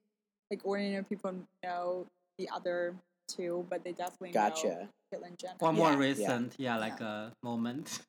[0.51, 2.07] like ordinary people know
[2.39, 2.95] the other
[3.29, 4.89] two, but they definitely know gotcha.
[5.13, 5.57] Caitlyn Jenner.
[5.59, 5.99] One more Yeah, yeah.
[5.99, 8.01] recent, yeah, like a moment.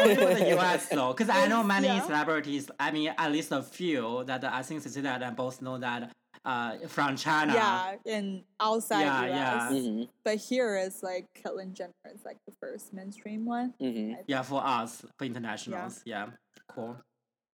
[0.00, 2.02] Only for the US though, because I know many Yeah.
[2.02, 2.68] celebrities.
[2.80, 6.10] I mean, at least a few that I think Cecilia and I both know that
[6.44, 7.52] uh, from China.
[7.54, 9.72] Yeah, in outside Yeah, US.
[9.74, 9.80] yeah.
[9.82, 13.74] hmm But here is like Caitlyn Jenner is like the first mainstream one.
[13.80, 16.02] hmm Yeah, for us, for internationals.
[16.04, 16.28] Yeah,
[16.74, 16.96] cool.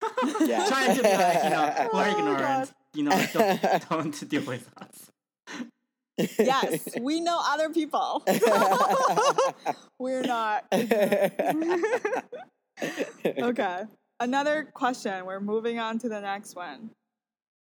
[0.40, 0.66] Yeah.
[0.68, 2.38] Trying to be like, you know, we're Oh, ignorant.
[2.38, 2.68] God.
[2.94, 5.10] You know, don't, don't deal with us.
[6.38, 8.22] Yes, we know other people.
[9.98, 10.64] We're not.
[13.26, 13.82] okay.
[14.20, 15.26] Another question.
[15.26, 16.90] We're moving on to the next one.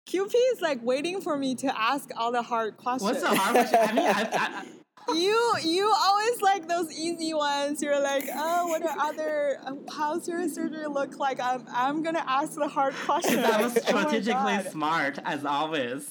[0.09, 3.11] QP is like waiting for me to ask all the hard questions.
[3.11, 3.79] What's the hard question?
[3.83, 4.63] I mean, I,
[5.09, 7.83] I, you you always like those easy ones.
[7.83, 9.59] You're like, oh, what are other?
[9.65, 11.41] um, How's your surgery look like?
[11.41, 13.39] I'm I'm gonna ask the hard questions.
[13.39, 14.71] I, I was Oh strategically God.
[14.71, 16.09] smart as always.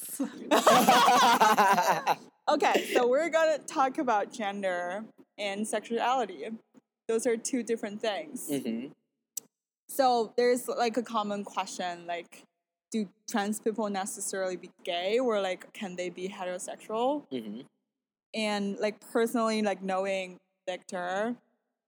[2.47, 5.03] Okay, so we're gonna talk about gender
[5.39, 6.45] and sexuality.
[7.07, 8.47] Those are two different things.
[8.47, 8.87] hmm
[9.89, 12.43] So there's like a common question like,
[12.95, 17.23] do trans people necessarily be gay or like can they be heterosexual?
[17.29, 17.61] hmm
[18.33, 21.35] And like personally, like knowing Victor,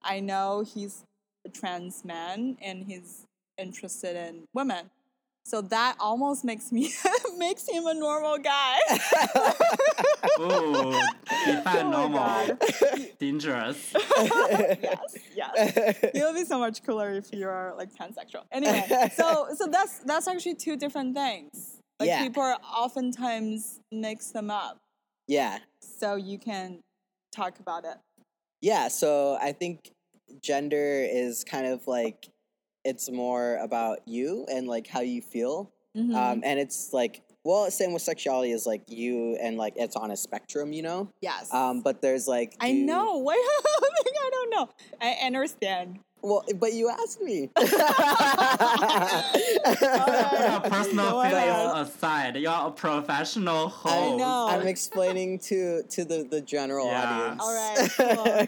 [0.02, 1.04] I know he's
[1.46, 3.24] a trans man and he's
[3.56, 4.90] interested in women.
[5.48, 6.92] So that almost makes me
[7.38, 8.76] makes him a normal guy.
[10.40, 10.92] Ooh,
[11.46, 12.58] define Oh my normal.
[13.18, 13.92] Dangerous.
[14.18, 15.96] yes, yes.
[16.14, 18.42] It'll be so much cooler if you are like pansexual.
[18.52, 18.84] Anyway,
[19.14, 21.78] so so that's that's actually two different things.
[21.98, 22.22] Like Yeah.
[22.24, 24.76] people are oftentimes mix them up.
[25.26, 25.58] yeah.
[25.80, 26.80] So you can
[27.32, 27.96] talk about it.
[28.60, 29.92] Yeah, so I think
[30.42, 32.28] gender is kind of like
[32.88, 35.70] it's more about you and like how you feel.
[35.94, 36.14] Mhm.
[36.14, 40.10] Um, and it's like, well, same with sexuality is like you and like it's on
[40.10, 41.08] a spectrum, you know?
[41.20, 41.52] yes.
[41.52, 43.18] Um, but there's like, I know.
[43.28, 43.34] Why?
[44.24, 44.68] I don't know.
[45.00, 45.98] I understand.
[46.20, 47.48] Well, but you asked me.
[47.58, 47.68] Your
[50.60, 51.70] personal Go ahead.
[51.72, 54.18] feelings aside, you're a professional host.
[54.18, 54.46] know.
[54.48, 57.04] I'm explaining to to the the general Yeah.
[57.04, 57.42] audience.
[57.42, 58.46] All right, cool.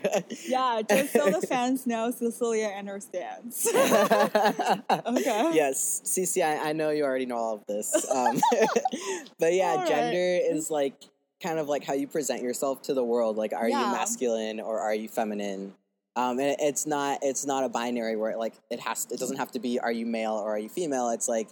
[0.48, 3.66] Yeah, just so the fans know, Cecilia understands.
[3.72, 5.50] okay.
[5.54, 7.94] Yes, Cece, I, I know you already know all of this.
[8.10, 8.40] Um,
[9.38, 9.88] but yeah, All right.
[9.88, 10.94] gender is like
[11.42, 13.36] kind of like how you present yourself to the world.
[13.36, 13.86] Like, are Yeah.
[13.86, 15.74] you masculine or are you feminine?
[16.20, 19.36] Um, and it- it's not it's not a binary where like it has it doesn't
[19.38, 21.08] have to be are you male or are you female.
[21.10, 21.48] It's like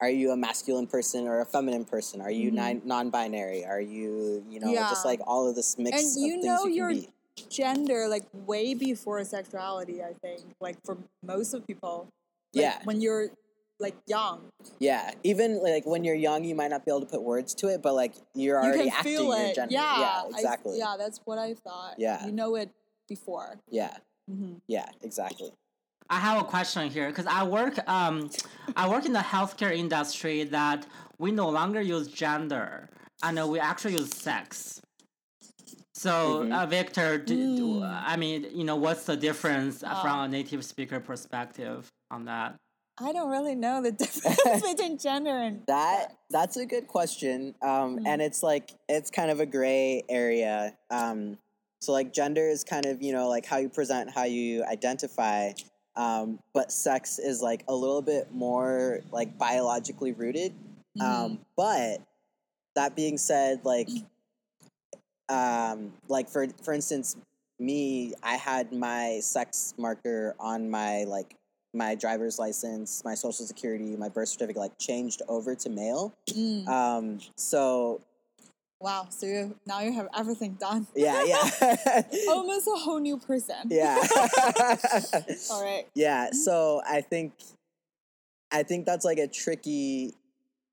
[0.00, 2.20] are you a masculine person or a feminine person?
[2.20, 2.54] Are you Mhm.
[2.54, 3.64] non non-binary?
[3.64, 6.92] Are you you know just like all of this mix And you know you your
[7.48, 10.02] gender like way before sexuality.
[10.02, 12.08] I think like for most of people.
[12.54, 12.78] Like, Yeah.
[12.84, 13.30] When you're
[13.80, 17.22] like young, Yeah, even like when you're young, you might not be able to put
[17.22, 19.72] words to it, but like you're you already can acting your gender.
[19.72, 20.00] Yeah.
[20.00, 20.78] yeah, I- exactly.
[20.78, 21.94] yeah, that's what I thought.
[21.98, 22.24] Yeah.
[22.26, 22.70] You know it
[23.08, 23.58] before.
[23.70, 23.96] yeah,
[24.28, 25.52] hmm yeah, exactly.
[26.10, 28.30] I have a question here because I work um
[28.76, 30.86] I work in the healthcare industry that
[31.18, 32.88] we no longer use gender
[33.22, 34.80] and we actually use sex.
[35.94, 36.52] So, Mhm.
[36.52, 38.02] uh, Victor, do, do- Mm.
[38.06, 42.56] I mean, you know, what's the difference uh, from a native speaker perspective on that?
[42.98, 44.40] I don't really know the difference
[44.72, 47.54] between gender and That that's a good question.
[47.62, 48.06] Um, Mm.
[48.06, 50.76] and it's like it's kind of a gray area.
[50.90, 51.38] Um,
[51.82, 55.50] so like gender is kind of you know like how you present, how you identify.
[55.96, 60.54] Um, but sex is like a little bit more like biologically rooted.
[60.96, 61.02] Mhm.
[61.02, 62.00] Um, but
[62.76, 63.88] that being said, like,
[65.28, 67.16] um, like for for instance,
[67.58, 71.34] me, I had my sex marker on my like
[71.74, 76.14] my driver's license, my social security, my birth certificate, like changed over to male.
[76.30, 76.68] Mm.
[76.68, 78.00] Um, so
[78.82, 79.06] Wow.
[79.10, 80.88] So you, now you have everything done.
[80.94, 83.56] yeah, yeah, Almost a whole new person.
[83.70, 83.96] yeah.
[85.50, 85.84] All right.
[85.94, 87.32] Yeah, so I think
[88.50, 90.14] I think that's like a tricky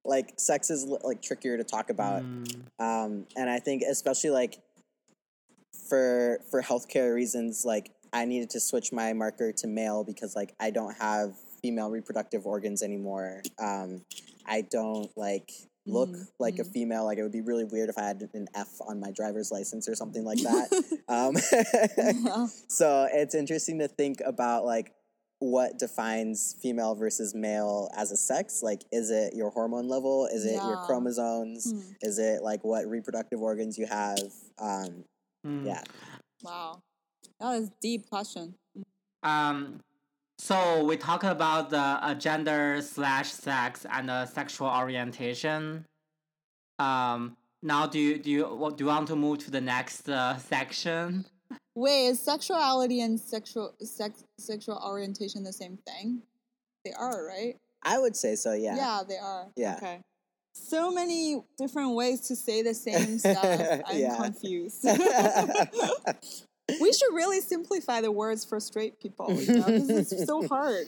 [0.05, 2.23] like sex is like trickier to talk about.
[2.23, 2.61] Mm.
[2.79, 4.57] Um and I think especially like
[5.87, 10.55] for for healthcare reasons like I needed to switch my marker to male because like
[10.59, 13.43] I don't have female reproductive organs anymore.
[13.59, 14.01] Um
[14.47, 15.51] I don't like
[15.91, 16.71] look Mm, like a mm.
[16.71, 19.51] female like it would be really weird if I had an F on my driver's
[19.51, 20.99] license or something like that.
[21.09, 21.35] um
[22.23, 22.47] Yeah.
[22.67, 24.93] so it's interesting to think about like
[25.39, 30.43] what defines female versus male as a sex like is it your hormone level is
[30.45, 31.79] it your chromosomes Hmm.
[32.01, 34.19] is it like what reproductive organs you have
[34.59, 35.03] um
[35.47, 35.65] Mm.
[35.65, 35.83] yeah
[36.43, 36.81] Wow.
[37.39, 38.55] That is deep question.
[39.23, 39.81] Um,
[40.39, 45.85] so we talked about the uh, gender slash sex and the sexual orientation.
[46.79, 50.07] Um, now do you do you what do you want to move to the next
[50.07, 51.25] uh, section?
[51.75, 56.21] Wait, is sexuality and sexual sex sexual orientation the same thing?
[56.85, 57.55] They are, right?
[57.83, 59.47] i would say so yeah Yeah, they are.
[59.55, 59.75] Yeah.
[59.77, 59.99] Okay.
[60.53, 63.81] So many different ways to say the same stuff.
[63.85, 64.85] I'm confused.
[66.79, 70.87] we should really simplify the words for straight people, you know, because it's so hard.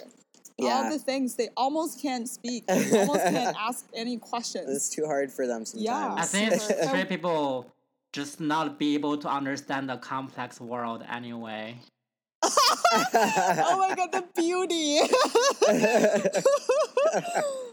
[0.59, 0.89] All Yeah.
[0.89, 4.69] the things they almost can't speak, they almost can't ask any questions.
[4.69, 5.85] it's too hard for them sometimes.
[5.85, 6.13] Yeah.
[6.13, 6.83] I think Super.
[6.87, 7.65] straight people
[8.13, 11.77] just not be able to understand the complex world anyway.
[12.43, 14.99] oh my god, the beauty!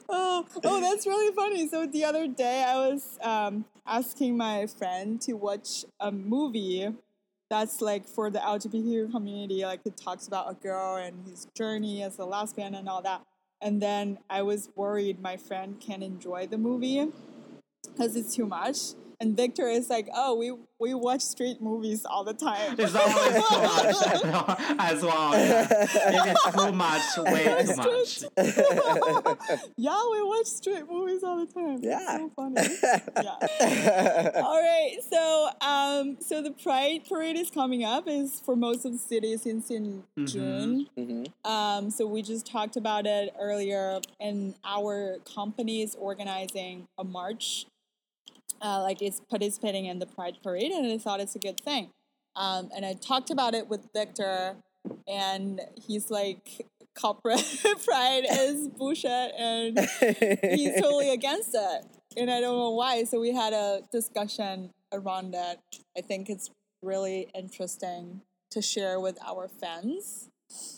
[0.08, 1.68] oh, oh, that's really funny.
[1.68, 6.88] So the other day, I was um, asking my friend to watch a movie
[7.50, 9.64] that's like for the LGBTQ community.
[9.64, 13.22] Like it talks about a girl and his journey as a lesbian and all that.
[13.60, 17.10] And then I was worried my friend can't enjoy the movie
[17.84, 18.78] because it's too much.
[19.20, 22.76] And Victor is like, oh, we we watch street movies all the time.
[22.78, 25.32] It's always too much as well.
[25.32, 25.66] Yeah.
[26.36, 27.02] It's too much,
[27.32, 28.22] way too much.
[29.76, 31.78] yeah, we watch street movies all the time.
[31.82, 32.16] It's Yeah.
[32.18, 32.68] so funny.
[33.16, 34.42] yeah.
[34.44, 38.04] All right, so um, so the Pride Parade is coming up.
[38.06, 40.28] is for most of the cities since in Mhm.
[40.32, 40.86] June.
[40.96, 47.02] hmm Um, so we just talked about it earlier, and our company is organizing a
[47.04, 47.66] march,
[48.62, 51.90] uh, like it's participating in the Pride Parade, and I thought it's a good thing.
[52.36, 54.56] Um, and I talked about it with Victor,
[55.06, 56.66] and he's like,
[56.98, 57.44] "Corporate
[57.84, 59.78] pride is bullshit," and
[60.56, 61.84] he's totally against it,
[62.16, 63.04] and I don't know why.
[63.04, 65.60] So we had a discussion around that.
[65.96, 66.50] I think it's
[66.82, 70.30] really interesting to share with our fans.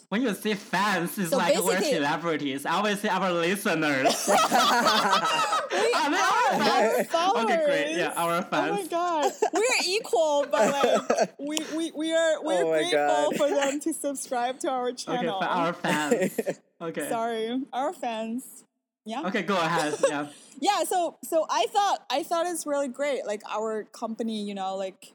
[0.09, 2.67] When you say fans, it's So like we're celebrities.
[2.67, 4.29] I always say our listeners.
[4.29, 4.37] We
[5.95, 7.07] Are they our our fans?
[7.09, 7.45] followers.
[7.45, 7.97] Okay, great.
[7.97, 10.73] Yeah, our Oh my god, we're equal, but
[11.09, 12.97] like we we, we are we're Oh grateful
[13.31, 13.37] God.
[13.37, 15.41] for them to subscribe to our Okay, channel.
[15.41, 16.33] for our fans.
[16.81, 17.09] Okay.
[17.09, 18.65] Sorry, our fans.
[19.07, 19.23] Yeah.
[19.27, 19.95] Okay, go ahead.
[20.09, 20.27] Yeah.
[20.61, 20.83] Yeah.
[20.85, 23.25] So so I thought I thought it's really great.
[23.27, 25.15] Like our company, you know, like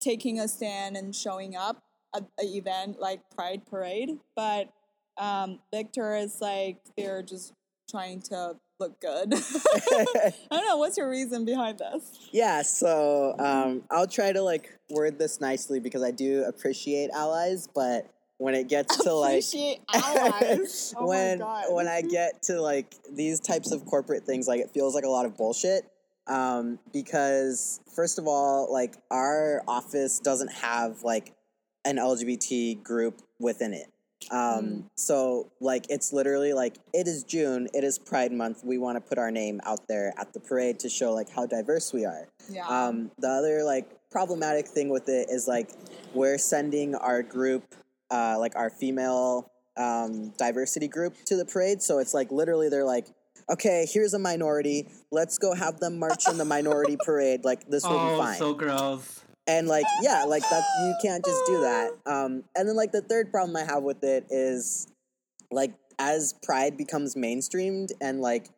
[0.00, 1.82] taking a stand and showing up
[2.14, 4.68] at an event like Pride Parade, but
[5.18, 7.52] um, Victor is like they're just
[7.90, 9.34] trying to look good.
[9.92, 10.76] I don't know.
[10.76, 12.28] What's your reason behind this?
[12.32, 17.68] Yeah, so um, I'll try to like word this nicely because I do appreciate allies,
[17.74, 20.94] but when it gets to like Appreciate allies.
[20.96, 21.40] Oh when
[21.70, 25.08] when I get to like these types of corporate things, like it feels like a
[25.08, 25.84] lot of bullshit.
[26.28, 31.34] Um, because first of all, like our office doesn't have like
[31.84, 33.86] an LGBT group within it.
[34.32, 34.84] Um, Mm.
[34.96, 38.64] so like it's literally like it is June, it is Pride Month.
[38.64, 41.46] We want to put our name out there at the parade to show like how
[41.46, 42.26] diverse we are.
[42.50, 42.66] yeah.
[42.66, 45.70] Um, the other like problematic thing with it is like
[46.14, 47.74] we're sending our group,
[48.10, 51.80] uh, like our female um, diversity group to the parade.
[51.80, 53.06] So it's like literally they're like,
[53.48, 54.88] okay, here's a minority.
[55.12, 57.44] Let's go have them march in the minority parade.
[57.44, 58.38] Like this will be Oh, fine.
[58.38, 59.20] so gross.
[59.48, 61.90] And like yeah, like that you can't just do that.
[62.06, 64.86] Um, and then like the third problem I have with it is
[65.50, 68.50] like as pride becomes mainstreamed and like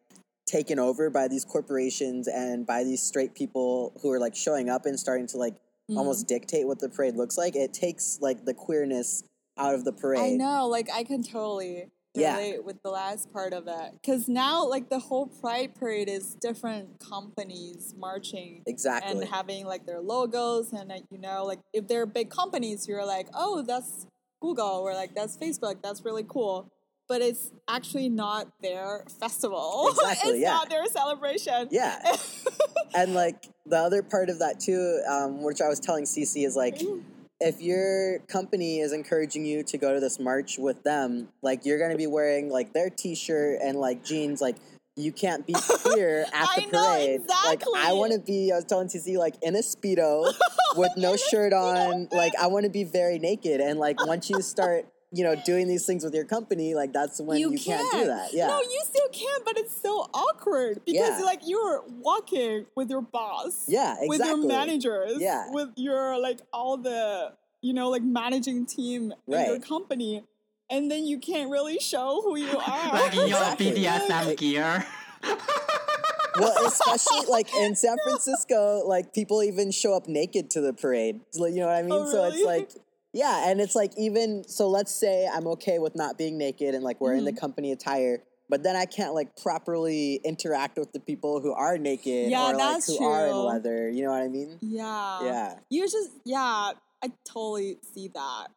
[0.47, 4.85] taken over by these corporations and by these straight people who are like showing up
[4.85, 5.55] and starting to like
[5.91, 5.97] Mm.
[5.97, 9.25] almost dictate what the parade looks like it takes like the queerness
[9.59, 12.37] out of the parade I know, like I can totally Yeah.
[12.37, 13.93] relate with the last part of it.
[14.05, 19.87] Cause now like the whole Pride Parade is different companies marching exactly and having like
[19.87, 24.07] their logos and like, you know, like if they're big companies, you're like, oh, that's
[24.41, 26.71] Google or like that's Facebook, that's really cool.
[27.09, 29.89] But it's actually not their festival.
[29.91, 30.51] Exactly, it's yeah.
[30.51, 31.69] not their celebration.
[31.71, 32.17] yeah
[32.95, 36.57] and like the other part of that too um, which i was telling Cece is
[36.57, 36.81] like
[37.41, 41.79] if your company is encouraging you to go to this march with them like you're
[41.79, 44.57] gonna be wearing like their t-shirt and like jeans like
[44.97, 45.55] you can't be
[45.95, 47.23] here at the know, parade.
[47.47, 48.53] Like I want to be.
[48.53, 50.33] I was telling TC like in a speedo
[50.77, 52.09] with no shirt on.
[52.13, 53.61] Like I want to be very naked.
[53.61, 57.21] And like once you start, you know, doing these things with your company, like that's
[57.21, 58.33] when you, can't do that.
[58.33, 58.47] Yeah.
[58.47, 61.25] No, you still can, but it's so awkward because Yeah.
[61.25, 63.65] like you're walking with your boss.
[63.67, 63.97] yeah.
[64.01, 64.09] Exactly.
[64.09, 65.17] With your managers.
[65.19, 65.47] Yeah.
[65.51, 70.23] With your like all the you know like managing team in your company,
[70.71, 72.93] and then you can't really show who you are.
[72.93, 73.73] Like in your Exactly.
[73.73, 74.87] BDSM gear.
[76.39, 81.21] well, especially like in San Francisco, like people even show up naked to the parade.
[81.35, 81.93] You know what I mean?
[81.93, 82.71] Oh, So it's like,
[83.13, 84.69] yeah, and it's like even so.
[84.69, 87.39] Let's say I'm okay with not being naked and like wearing the Mm-hmm.
[87.41, 92.31] company attire, but then I can't like properly interact with the people who are naked
[92.31, 93.89] Yeah, or like who are in leather.
[93.89, 94.59] You know what I mean?
[94.61, 95.25] yeah.
[95.25, 95.55] Yeah.
[95.71, 98.49] You just yeah, I totally see that.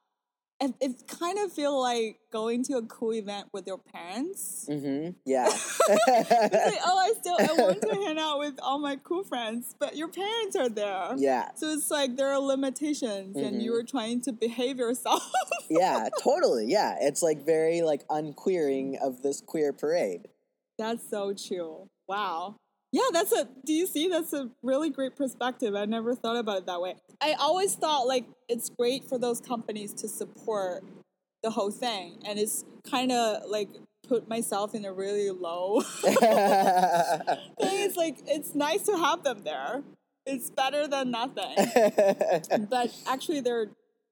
[0.61, 4.65] It, it kind of feel like going to a cool event with your parents.
[4.69, 5.11] Mm-hmm.
[5.25, 5.45] Yeah.
[5.47, 9.97] Like, oh, I still I want to hang out with all my cool friends, but
[9.97, 11.13] your parents are there.
[11.17, 11.49] yeah.
[11.55, 15.29] So it's like there are limitations, and you are trying to behave yourself.
[15.69, 16.07] Yeah.
[16.23, 16.67] Totally.
[16.67, 16.95] Yeah.
[17.01, 20.27] It's like very like unqueering of this queer parade.
[20.77, 21.89] that's so true.
[22.07, 22.55] Wow.
[22.93, 23.47] Yeah, that's a.
[23.65, 24.07] Do you see?
[24.07, 25.73] That's a really great perspective.
[25.75, 26.95] I never thought about it that way.
[27.19, 30.83] I always thought like it's great for those companies to support
[31.41, 33.69] the whole thing, and it's kind of like
[34.07, 36.15] put myself in a really low thing.
[37.59, 39.81] It's like it's nice to have them there.
[40.27, 41.55] It's better than nothing.
[42.69, 43.67] but actually they're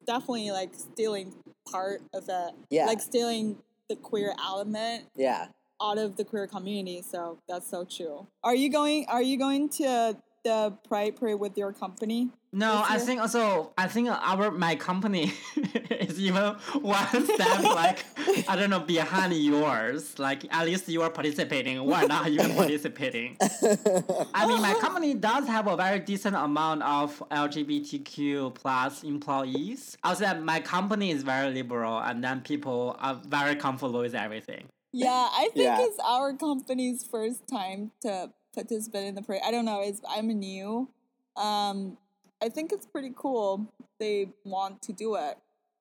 [0.07, 1.33] definitely like stealing
[1.71, 2.85] part of it Yeah.
[2.87, 3.57] like stealing
[3.87, 5.47] the queer element yeah.
[5.81, 9.67] Out of the queer community so that's so true are you going are you going
[9.69, 12.29] to the Pride Parade with your company?
[12.53, 15.31] No, I think also I think our my company
[15.89, 18.03] is even one step like
[18.49, 20.19] I don't know behind yours.
[20.19, 21.81] Like at least you are participating.
[21.85, 23.37] We're not even participating.
[24.33, 29.97] I mean, my company does have a very decent amount of LGBTQ plus employees.
[30.03, 34.67] Also, my company is very liberal, and then people are very comfortable with everything.
[34.93, 35.77] Yeah, I think Yeah.
[35.81, 39.41] it's our company's first time to participate in the parade.
[39.45, 39.81] I don't know.
[39.81, 40.89] It's I'm new.
[41.37, 41.97] Um,
[42.43, 43.67] I think it's pretty cool.
[43.99, 45.37] They want to do it,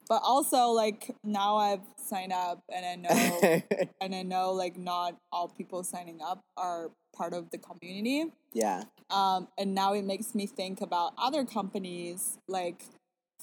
[0.08, 3.62] but also like now I've signed up and I know
[4.00, 8.30] and I know like not all people signing up are part of the community.
[8.52, 8.84] yeah.
[9.10, 12.84] Um, and now it makes me think about other companies like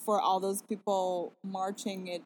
[0.05, 2.23] for all those people marching it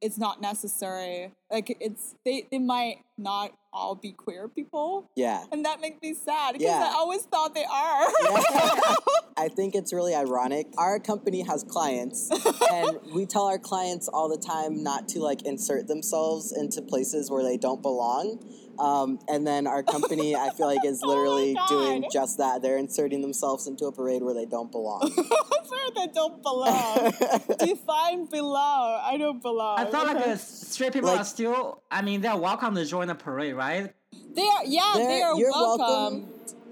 [0.00, 5.44] it's not necessary like it's they, they might not all be queer people Yeah.
[5.52, 6.90] and that makes me sad because Yeah.
[6.92, 8.06] i always thought they are
[9.36, 10.68] I think it's really ironic.
[10.78, 12.30] Our company has clients,
[12.70, 17.32] and we tell our clients all the time not to like insert themselves into places
[17.32, 18.38] where they don't belong.
[18.78, 21.68] Um, and then our company, I feel like, is Oh literally God.
[21.68, 22.62] doing just that.
[22.62, 25.10] They're inserting themselves into a parade where they don't belong.
[25.68, 27.12] where they don't belong
[27.58, 30.36] define belong i don't belong I thought like okay?
[30.36, 31.82] straight people Like- are still.
[31.90, 33.92] I mean, they're welcome to join the parade, right?
[34.34, 35.78] they are yeah they They're- are you're welcome.
[35.80, 36.28] welcome.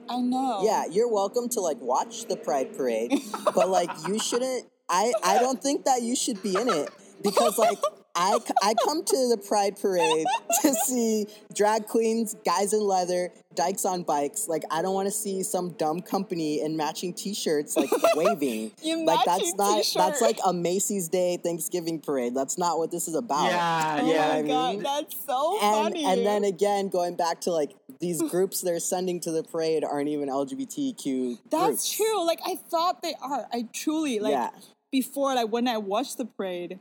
[0.09, 3.13] i know yeah, you're welcome to like watch the Pride Parade,
[3.55, 4.67] but like you shouldn't.
[4.89, 6.91] I I don't think that you should be in it
[7.23, 7.79] because like.
[8.15, 10.27] I, c- I come to the Pride Parade
[10.63, 14.49] to see drag queens, guys in leather, dykes on bikes.
[14.49, 18.73] Like, I don't want to see some dumb company in matching t shirts, like, waving.
[18.83, 19.95] You like, that's not, t-shirt.
[19.99, 22.35] that's like a Macy's Day Thanksgiving parade.
[22.35, 23.47] That's not what this is about.
[23.51, 24.13] Yeah, oh yeah.
[24.13, 24.83] what oh my I god mean?
[24.83, 29.21] that's so and funny and then again going back to like these groups they're sending
[29.21, 31.93] to the parade aren't even LGBTQ That's groups.
[31.93, 32.27] true.
[32.27, 33.47] Like I thought they are.
[33.53, 34.51] I truly like Yeah.
[34.91, 36.81] before like when I watched the parade,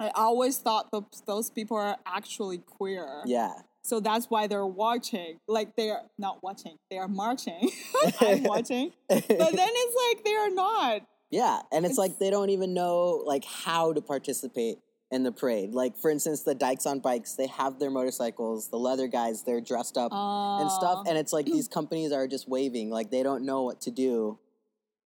[0.00, 3.22] I always thought those those people are actually queer.
[3.26, 3.52] Yeah.
[3.82, 5.38] So that's why they're watching.
[5.46, 6.76] Like they're not watching.
[6.90, 7.70] They are marching.
[8.20, 8.92] I'm watching.
[9.08, 11.02] But then it's like they are not.
[11.30, 14.78] Yeah, and it's, It's- like they don't even know like how to participate
[15.12, 15.72] in the parade.
[15.72, 18.70] Like for instance, the dykes on bikes, they have their motorcycles.
[18.70, 22.26] The leather guys, they're dressed up and stuff, Uh, and it's like these companies are
[22.26, 24.38] just waving, like they don't know what to do.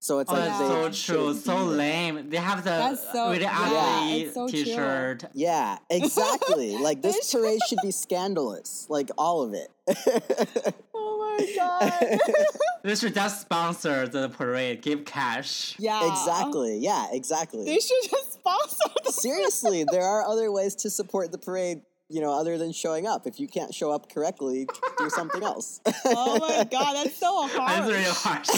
[0.03, 1.34] So it's Oh, like that's they so true.
[1.34, 2.30] So be lame.
[2.30, 4.48] They have the That's so- really ugly it's so.
[4.48, 5.24] T-shirt.
[5.34, 6.78] Yeah, exactly.
[6.82, 9.68] like this parade should be scandalous, like all of it.
[10.94, 12.18] oh my god.
[12.82, 14.80] They should just sponsor the parade.
[14.80, 15.76] Give cash.
[15.78, 16.11] yeah.
[16.11, 16.78] exactly.
[16.78, 17.66] Yeah, exactly.
[17.66, 22.20] They should just sponsor the Seriously, there are other ways to support the parade, you
[22.20, 23.26] know, other than showing up.
[23.26, 24.66] If you can't show up correctly,
[24.98, 25.80] do something else.
[26.04, 27.56] Oh my god, that's so harsh.
[27.56, 28.48] That's really harsh.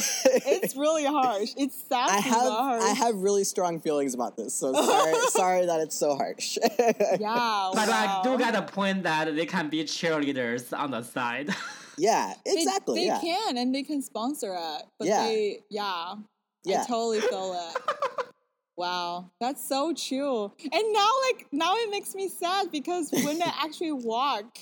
[0.46, 1.50] It's really harsh.
[1.56, 2.08] It's sad.
[2.10, 2.82] I have harsh.
[2.82, 6.56] I have really strong feelings about this, so sorry sorry that it's so harsh.
[7.20, 7.70] Yeah.
[7.74, 8.36] But I do wow.
[8.38, 11.50] get a point that they can be cheerleaders on the side.
[11.98, 13.00] yeah, They- exactly.
[13.02, 13.20] They, yeah.
[13.20, 14.82] can and they can sponsor it.
[14.98, 15.24] But Yeah.
[15.24, 16.14] they yeah.
[16.64, 16.82] Yeah.
[16.82, 18.26] I totally feel it.
[18.76, 19.30] Wow.
[19.40, 20.52] That's so true.
[20.72, 24.58] And now like now it makes me sad because when I actually walk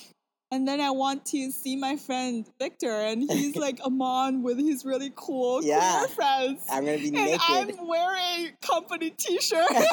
[0.51, 4.83] and then I want to see my friend Victor and he's like Amon with his
[4.83, 5.99] really cool Yeah.
[5.99, 6.65] queer friends.
[6.69, 7.39] I'm gonna be and naked.
[7.47, 9.63] I'm wearing company t-shirt.
[9.71, 9.87] I'm like.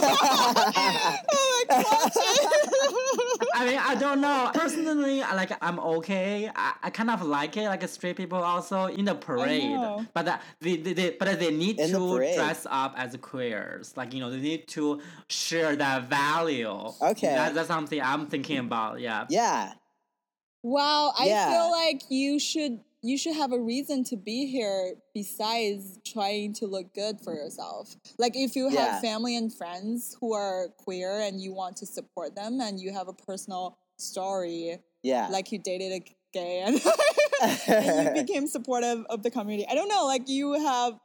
[3.55, 4.51] I mean, I don't know.
[4.55, 6.51] Personally, I like I'm okay.
[6.55, 9.65] I, I kind of like it, like straight people also in the parade.
[9.71, 10.07] know.
[10.15, 12.37] But uh, they, they, they, but they need In to parade.
[12.37, 13.95] dress up as queers.
[13.97, 16.69] Like you know, they need to share that value.
[17.03, 17.29] Okay.
[17.29, 19.01] That, that's something I'm thinking about.
[19.01, 19.27] Yeah.
[19.29, 19.73] yeah.
[20.63, 21.51] Wow, I Yeah.
[21.51, 26.67] feel like you should you should have a reason to be here besides trying to
[26.67, 27.95] look good for yourself.
[28.19, 29.01] Like if you have Yeah.
[29.01, 33.07] family and friends who are queer and you want to support them and you have
[33.07, 35.29] a personal story, Yeah.
[35.29, 36.81] like you dated a gay and,
[37.69, 39.67] and you became supportive of the community.
[39.71, 40.99] I don't know, like you have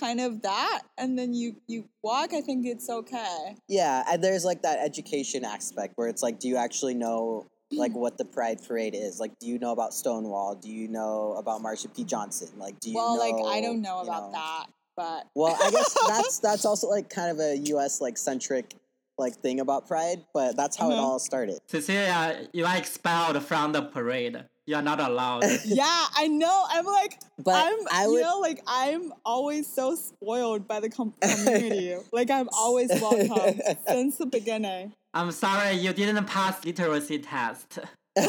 [0.00, 3.56] kind of that and then you you walk, I think it's okay.
[3.68, 7.92] yeah, and there's like that education aspect where it's like, do you actually know like
[7.94, 9.18] what the Pride Parade is?
[9.20, 10.54] Like, do you know about Stonewall?
[10.54, 12.04] Do you know about Marsha P.
[12.04, 12.48] Johnson?
[12.58, 13.20] Like, do you well, know?
[13.22, 17.10] like I don't know you about that, but Well, I guess that's that's also like
[17.10, 18.00] kind of a U.S.
[18.00, 18.74] like centric
[19.18, 20.98] like thing about Pride, but that's how it Mhm.
[20.98, 21.58] all started.
[21.66, 24.44] Cecilia, you are expelled from the parade.
[24.66, 25.44] You are not allowed.
[25.64, 26.64] yeah, I know.
[26.68, 31.14] I'm like, But I'm, I you know, like I'm always so spoiled by the com-
[31.22, 31.96] community.
[32.12, 34.92] like I'm always welcome since the beginning.
[35.16, 37.78] I'm sorry, you didn't pass literacy test.
[38.16, 38.26] but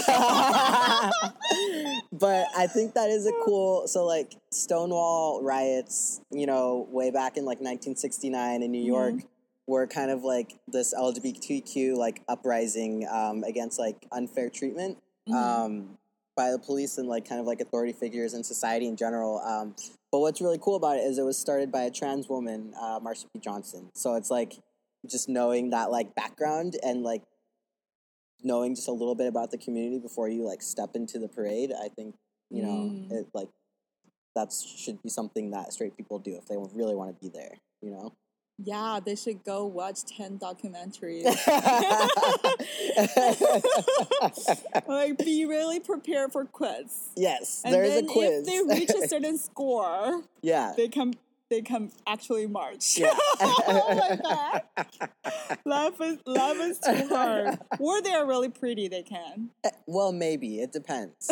[2.57, 3.87] I think that is a cool.
[3.87, 8.87] So like Stonewall riots, you know, way back in like 1969 in New Mm-hmm.
[8.87, 9.15] York,
[9.67, 15.35] were kind of like this LGBTQ like uprising um, against like unfair treatment Mhm.
[15.35, 15.97] um,
[16.37, 19.39] by the police and like kind of like authority figures in society in general.
[19.39, 19.75] Um,
[20.09, 23.01] but what's really cool about it is it was started by a trans woman, uh,
[23.01, 23.39] Marsha P.
[23.41, 23.89] Johnson.
[23.93, 24.53] So it's like
[25.09, 27.23] just knowing that like background and like
[28.43, 31.71] knowing just a little bit about the community before you like step into the parade.
[31.71, 32.15] I think
[32.49, 33.11] you know Mm.
[33.11, 33.49] it like
[34.35, 37.57] that should be something that straight people do if they really want to be there.
[37.81, 38.13] You know.
[38.59, 41.25] Yeah, they should go watch 10 documentaries.
[44.87, 47.09] like, be really prepared for quiz.
[47.15, 48.47] yes, And there is a quiz.
[48.47, 50.73] if they reach a certain score, yeah.
[50.75, 51.13] they can
[51.49, 52.97] they can actually march.
[52.97, 53.13] Yeah.
[53.39, 55.09] oh my god.
[55.65, 57.59] Love is love is too hard.
[57.79, 59.49] Or they are really pretty, they can.
[59.63, 61.29] Eh, well, maybe it depends.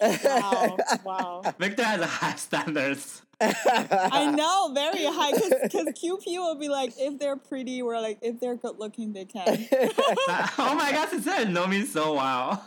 [0.00, 0.76] Wow.
[1.04, 1.42] Wow.
[1.58, 3.22] Victor has high standards.
[3.40, 5.32] I know, very high.
[5.62, 9.24] Because QP will be like, if they're pretty, we're like, if they're good looking, they
[9.24, 9.66] can.
[9.70, 12.64] oh my god, sister know me so well.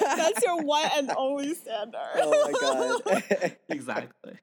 [0.00, 1.98] That's your one and only standard.
[2.16, 3.56] oh my god.
[3.68, 4.38] exactly.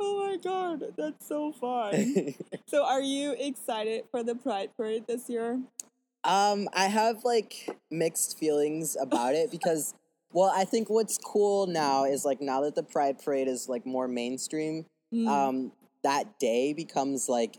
[0.00, 2.34] Oh my god, that's so fun.
[2.66, 5.60] So, are you excited for the Pride Parade this year?
[6.24, 9.92] Um, I have like mixed feelings about it because,
[10.32, 13.84] well, I think what's cool now is like now that the Pride Parade is like
[13.84, 15.28] more mainstream, Mm.
[15.28, 15.72] um,
[16.02, 17.58] that day becomes like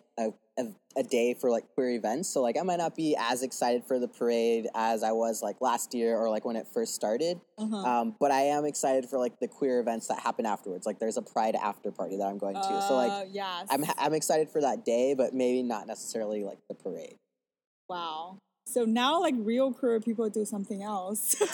[0.96, 2.30] a, day for like queer events.
[2.30, 5.62] So like I might not be as excited for the parade as I was like
[5.62, 7.40] last year or like when it first started.
[7.58, 7.76] uh-huh.
[7.76, 10.86] Um, but I am excited for like the queer events that happen afterwards.
[10.86, 12.82] Like there's a Pride after party that I'm going to.
[12.88, 13.68] So like Uh, yes.
[13.70, 17.18] I'm I'm excited for that day, but maybe not necessarily like the parade.
[17.90, 18.38] wow.
[18.66, 21.36] So now, like real queer people do something else.
[21.36, 21.48] the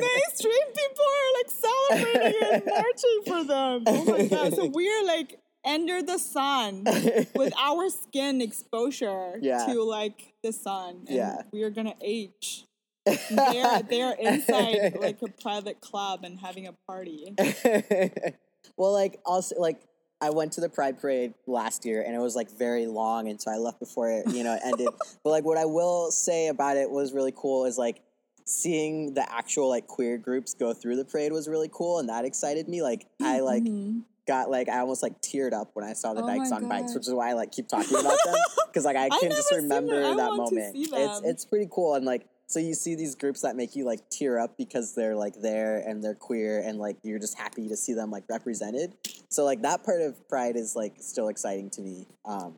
[0.00, 3.84] mainstream people are like celebrating and marching for them.
[3.86, 4.54] Oh my god!
[4.54, 6.84] So we're like under the sun
[7.34, 9.66] with our skin exposure Yeah.
[9.66, 11.04] to like the sun.
[11.08, 11.42] And Yeah.
[11.52, 12.64] we're gonna age.
[13.04, 17.34] They're they're inside like a private club and having a party.
[18.76, 19.80] well, like also like
[20.20, 23.40] I went to the Pride Parade last year and it was like very long, and
[23.40, 24.88] so I left before it you know it ended.
[25.22, 28.00] but like what I will say about it was really cool is like
[28.44, 32.24] seeing the actual like queer groups go through the parade was really cool, and that
[32.24, 32.82] excited me.
[32.82, 34.02] Like I like Mhm.
[34.26, 36.94] Got like I almost like teared up when I saw the Oh Dykes on bikes,
[36.94, 38.34] which is why I like keep talking about them
[38.66, 39.94] because like I can just remember.
[40.04, 40.76] I that moment.
[40.76, 44.08] It's it's pretty cool and like so you see these groups that make you like
[44.08, 47.76] tear up because they're like there and they're queer and like you're just happy to
[47.76, 48.94] see them like represented.
[49.28, 52.06] So like that part of Pride is like still exciting to me.
[52.24, 52.54] Um,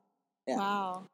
[0.47, 0.59] Yeah.
[0.59, 1.05] Wow.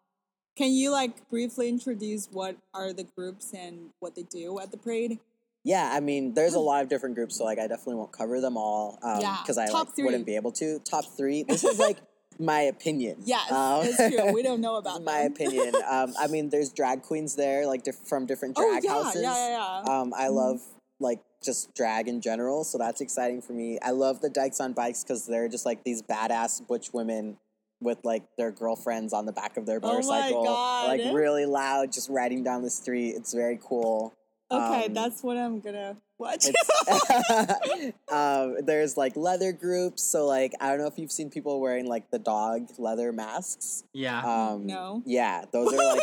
[0.57, 4.77] Can you like briefly introduce what are the groups and what they do at the
[4.77, 5.19] parade?
[5.65, 8.41] Yeah, I mean, there's a lot of different groups, so like I definitely won't cover
[8.41, 10.79] them all Yeah, because I like, wouldn't be able to.
[10.81, 11.43] Top three.
[11.43, 11.99] This is like
[12.39, 13.17] my opinion.
[13.25, 14.33] Yes, Um, it's true.
[14.33, 15.73] We don't know about my opinion.
[15.91, 19.23] Um, I mean, there's drag queens there, like diff- from different Oh drag yeah, houses.
[19.23, 20.01] yeah, yeah, yeah.
[20.01, 20.35] Um, I Mhm.
[20.35, 20.61] love
[21.01, 23.79] like just drag in general, so that's exciting for me.
[23.81, 27.37] I love the Dykes on bikes because they're just like these badass butch women
[27.81, 30.87] with like their girlfriends on the back of their Oh my motorcycle, God.
[30.89, 33.11] like really loud, just riding down the street.
[33.17, 34.13] It's very cool.
[34.55, 36.47] Okay, um, that's what I'm gonna watch.
[38.13, 41.87] Um, there's like leather groups, so like I don't know if you've seen people wearing
[41.87, 43.83] like the dog leather masks.
[43.93, 44.21] Yeah.
[44.21, 45.03] Um, No.
[45.05, 46.01] Yeah, those are like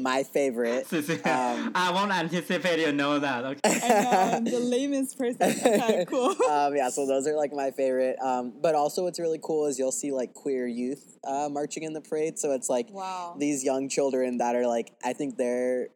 [0.00, 0.90] my favorite.
[0.92, 3.44] um, I won't anticipate you know that.
[3.44, 3.60] Okay.
[3.64, 5.42] I know, I'm the lamest person.
[5.42, 6.30] Okay, cool.
[6.50, 8.18] um, yeah, so those are like my favorite.
[8.20, 11.92] Um, but also, what's really cool is you'll see like queer youth uh, marching in
[11.92, 12.38] the parade.
[12.38, 13.36] So it's like wow.
[13.38, 15.88] these young children that are like, I think they're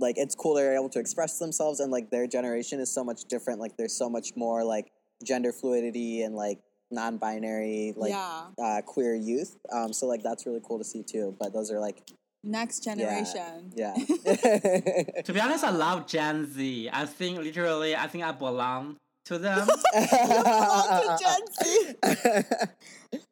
[0.00, 3.24] like, it's cool they're able to express themselves, and like their generation is so much
[3.26, 3.60] different.
[3.60, 4.90] Like, there's so much more like
[5.24, 6.58] gender fluidity and like
[6.90, 8.46] non binary, like yeah.
[8.62, 9.56] uh, queer youth.
[9.72, 11.36] Um, so like that's really cool to see too.
[11.38, 12.02] But those are like,
[12.46, 13.72] Next generation.
[13.74, 13.94] yeah.
[15.24, 16.90] To be honest, I love Gen Z.
[16.92, 19.66] I think literally, I think I belong to them.
[19.94, 21.94] to Gen Z.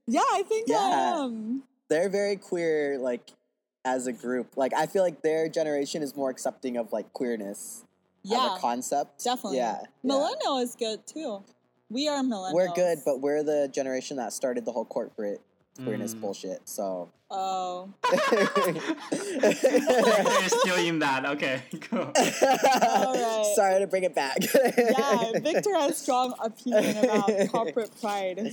[0.06, 1.24] Yeah, I think I Yeah.
[1.24, 1.62] am.
[1.90, 3.30] they're very queer like
[3.84, 7.84] as a group like i feel like their generation is more accepting of like queerness
[8.22, 9.58] Yeah, as a concept definitely.
[9.58, 9.86] yeah, yeah.
[10.04, 11.42] Millennial is good too.
[11.90, 12.52] We are millennials.
[12.54, 15.40] we're good but we're the generation that started the whole corporate
[15.84, 16.20] queerness Mm.
[16.20, 17.88] bullshit so oh,
[19.40, 21.24] Victor is still in that.
[21.24, 22.12] Okay, cool.
[22.14, 23.52] right.
[23.56, 24.36] sorry to bring it back.
[24.54, 28.36] yeah, Victor has strong opinion about corporate pride.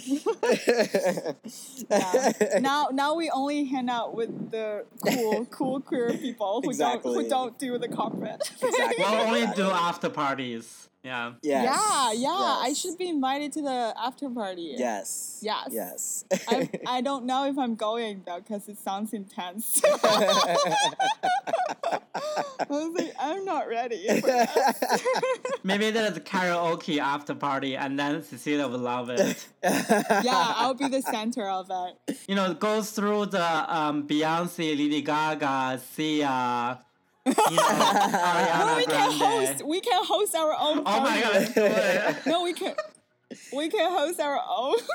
[1.89, 2.31] yeah.
[2.59, 7.13] Now, now we only hang out with the cool, cool queer people who Exactly.
[7.15, 8.49] don't who don't do the corporate.
[8.61, 8.95] Exactly.
[9.03, 10.88] We'll only do after parties.
[11.03, 11.33] Yeah.
[11.41, 11.63] Yes.
[11.63, 12.57] Yeah, yeah.
[12.61, 14.75] I should be invited to the after party.
[14.77, 15.39] Yes.
[15.41, 15.69] Yes.
[15.71, 16.25] Yes.
[16.47, 19.81] I, I don't know if I'm going though because it sounds intense.
[22.61, 24.07] I was like, I'm not ready.
[24.19, 24.47] For.
[25.63, 29.47] Maybe there's a karaoke after party, and then Cecilia will love it.
[29.63, 32.17] yeah, I'll be the center of it.
[32.27, 36.79] You know, goes through the um, Beyonce, Lady Gaga, Sia,
[37.25, 39.47] you know, Ariana Well, we can Grande.
[39.47, 39.65] host.
[39.65, 40.79] We can host our own.
[40.85, 41.21] Oh my party.
[41.21, 42.25] god, let's do it.
[42.25, 42.75] No, we can.
[43.53, 44.75] We can host our own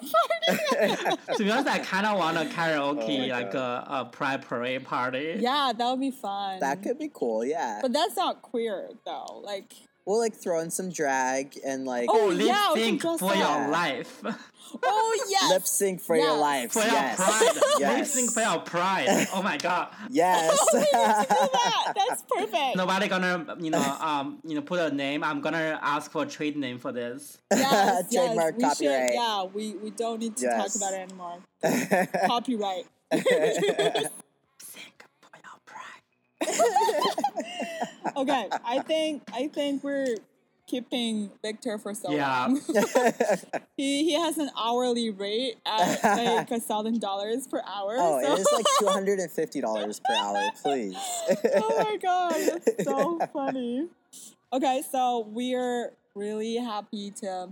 [0.51, 1.17] party.
[1.37, 4.43] to be honest, I kind of want a Oh karaoke, my like a, a pride
[4.43, 5.37] parade party.
[5.39, 6.59] yeah, that would be fun.
[6.61, 7.45] that could be cool.
[7.45, 7.79] Yeah.
[7.81, 9.41] But that's not queer though.
[9.45, 9.73] Like,
[10.07, 13.37] We'll like throw in some drag and like Oh, Oh, lip yeah, sync for up.
[13.37, 14.23] your life.
[14.83, 15.51] oh yes.
[15.51, 16.73] lip sync for your life.
[16.73, 17.17] For your yes.
[17.17, 17.97] pride.
[17.99, 19.29] Lip sync for your pride.
[19.33, 19.89] Oh my god.
[20.11, 20.51] Yes.
[20.53, 21.93] Oh, we need to do that.
[21.97, 22.77] That's perfect.
[22.77, 25.25] Nobody gonna, you know, um, you know, put a name.
[25.25, 27.39] I'm gonna ask for a trade name for this.
[27.51, 29.09] Yes, yes, Trademark we copyright.
[29.11, 31.39] Should, yeah, we, we don't need to talk about it anymore.
[32.27, 32.85] Copyright.
[33.13, 36.03] Sync for your pride.
[38.17, 40.17] Okay, I think I think we're
[40.67, 42.47] keeping Victor for so Yeah.
[42.47, 42.61] long.
[43.77, 47.97] he he has an hourly rate at like a thousand dollars per hour.
[47.99, 48.33] oh, so.
[48.33, 50.51] it is like two hundred and fifty dollars per hour.
[50.63, 50.97] Please.
[51.57, 53.89] oh my god, that's so funny.
[54.53, 57.49] Okay, so we're really happy to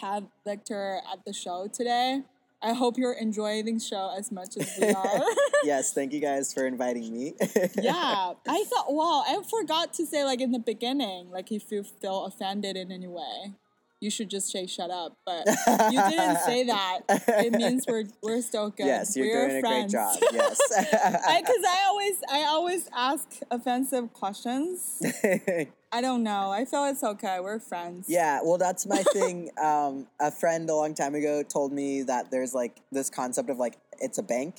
[0.00, 2.22] have Victor at the show today.
[2.60, 5.20] I hope you're enjoying the show as much as we are.
[5.64, 5.92] yes.
[5.92, 7.34] Thank you guys for inviting me.
[7.80, 11.84] yeah, I thought, wow, I forgot to say, like, in the beginning, like, if you
[11.84, 13.54] feel offended in any way,
[14.00, 15.16] you should just say shut up.
[15.24, 15.46] But
[15.92, 17.00] you didn't say that.
[17.08, 18.86] It means we're we're still good.
[18.86, 19.94] Yes, you're we're doing friends.
[19.94, 20.32] a great job.
[20.32, 20.58] Yes.
[20.68, 25.02] Because I, always I always ask offensive questions.
[25.92, 26.50] I don't know.
[26.50, 27.38] I feel it's okay.
[27.40, 28.06] We're friends.
[28.08, 29.50] Yeah, well, that's my thing.
[29.60, 33.58] Um, a friend a long time ago told me that there's like this concept of
[33.58, 34.56] like it's a bank,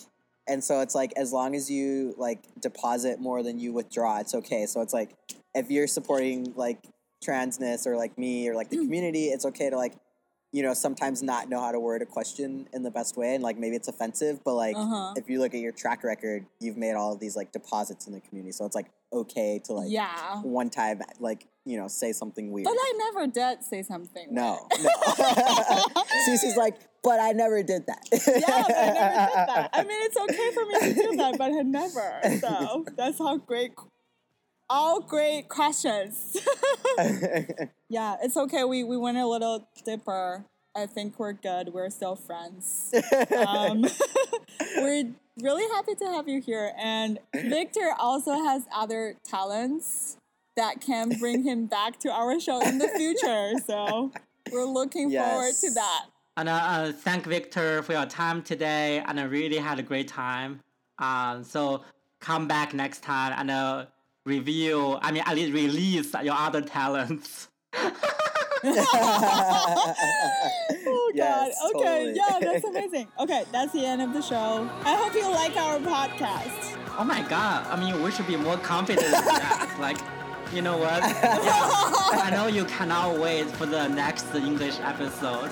[0.48, 4.34] and so it's like as long as you like deposit more than you withdraw, it's
[4.34, 4.66] okay.
[4.66, 5.12] So it's like
[5.54, 6.80] if you're supporting like
[7.26, 9.94] transness or like me or like the community, it's okay to like
[10.52, 13.44] you know sometimes not know how to word a question in the best way, and
[13.44, 15.14] like maybe it's offensive, but like Uh-huh.
[15.16, 18.14] if you look at your track record, you've made all of these like deposits in
[18.14, 20.42] the community, so it's like okay to like Yeah.
[20.42, 22.66] one time like you know say something weird.
[22.66, 24.28] But I never did say something.
[24.32, 24.84] No, weird.
[25.20, 25.94] no.
[26.26, 28.04] Cece's like, but I never did that.
[28.12, 29.70] Yeah, but I never did that.
[29.74, 32.22] I mean, it's okay for me to do that, but I never.
[32.40, 33.72] So that's how great,
[34.70, 36.38] all great questions.
[37.90, 38.64] yeah, it's okay.
[38.64, 40.46] We we went a little deeper.
[40.76, 41.74] I think we're good.
[41.74, 42.94] We're still friends.
[43.36, 43.86] Um,
[44.78, 45.12] we're
[45.42, 46.72] really happy to have you here.
[46.78, 50.18] And Victor also has other talents
[50.56, 53.54] that can bring him back to our show in the future.
[53.66, 54.12] So
[54.52, 56.06] we're looking forward to that.
[56.38, 60.08] And uh, uh, thank Victor for your time today, and I really had a great
[60.08, 60.62] time.
[61.00, 61.82] Um, so
[62.20, 63.86] come back next time and uh,
[64.26, 64.98] review.
[65.02, 67.48] I mean, at least release your other talents.
[68.62, 68.66] Oh
[71.16, 71.76] Yes, God.
[71.76, 71.86] Okay.
[71.86, 72.14] totally.
[72.16, 73.08] Yeah, that's amazing.
[73.20, 74.70] Okay, that's the end of the show.
[74.84, 76.78] I hope you like our podcast.
[76.98, 77.66] Oh my god!
[77.68, 79.76] I mean, we should be more confident in that.
[79.80, 79.98] Like,
[80.54, 81.02] you know what?
[81.02, 85.52] Yeah, I know you cannot wait for the next English episode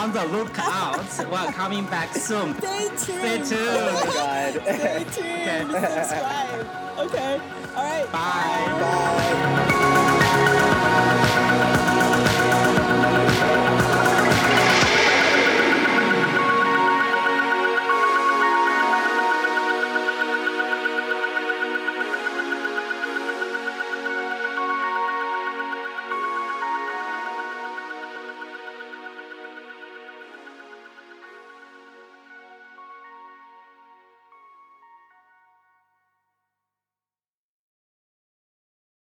[0.00, 1.04] on the lookout.
[1.30, 2.56] We're coming back soon.
[2.56, 2.98] Stay tuned.
[2.98, 3.68] Stay tuned.
[3.68, 4.52] Oh my God.
[4.62, 5.70] Stay tuned.
[5.72, 6.66] Subscribe.
[6.98, 7.40] Okay.
[7.76, 8.10] All right.
[8.10, 8.80] Bye.
[8.80, 9.70] Bye.
[9.70, 9.79] Bye.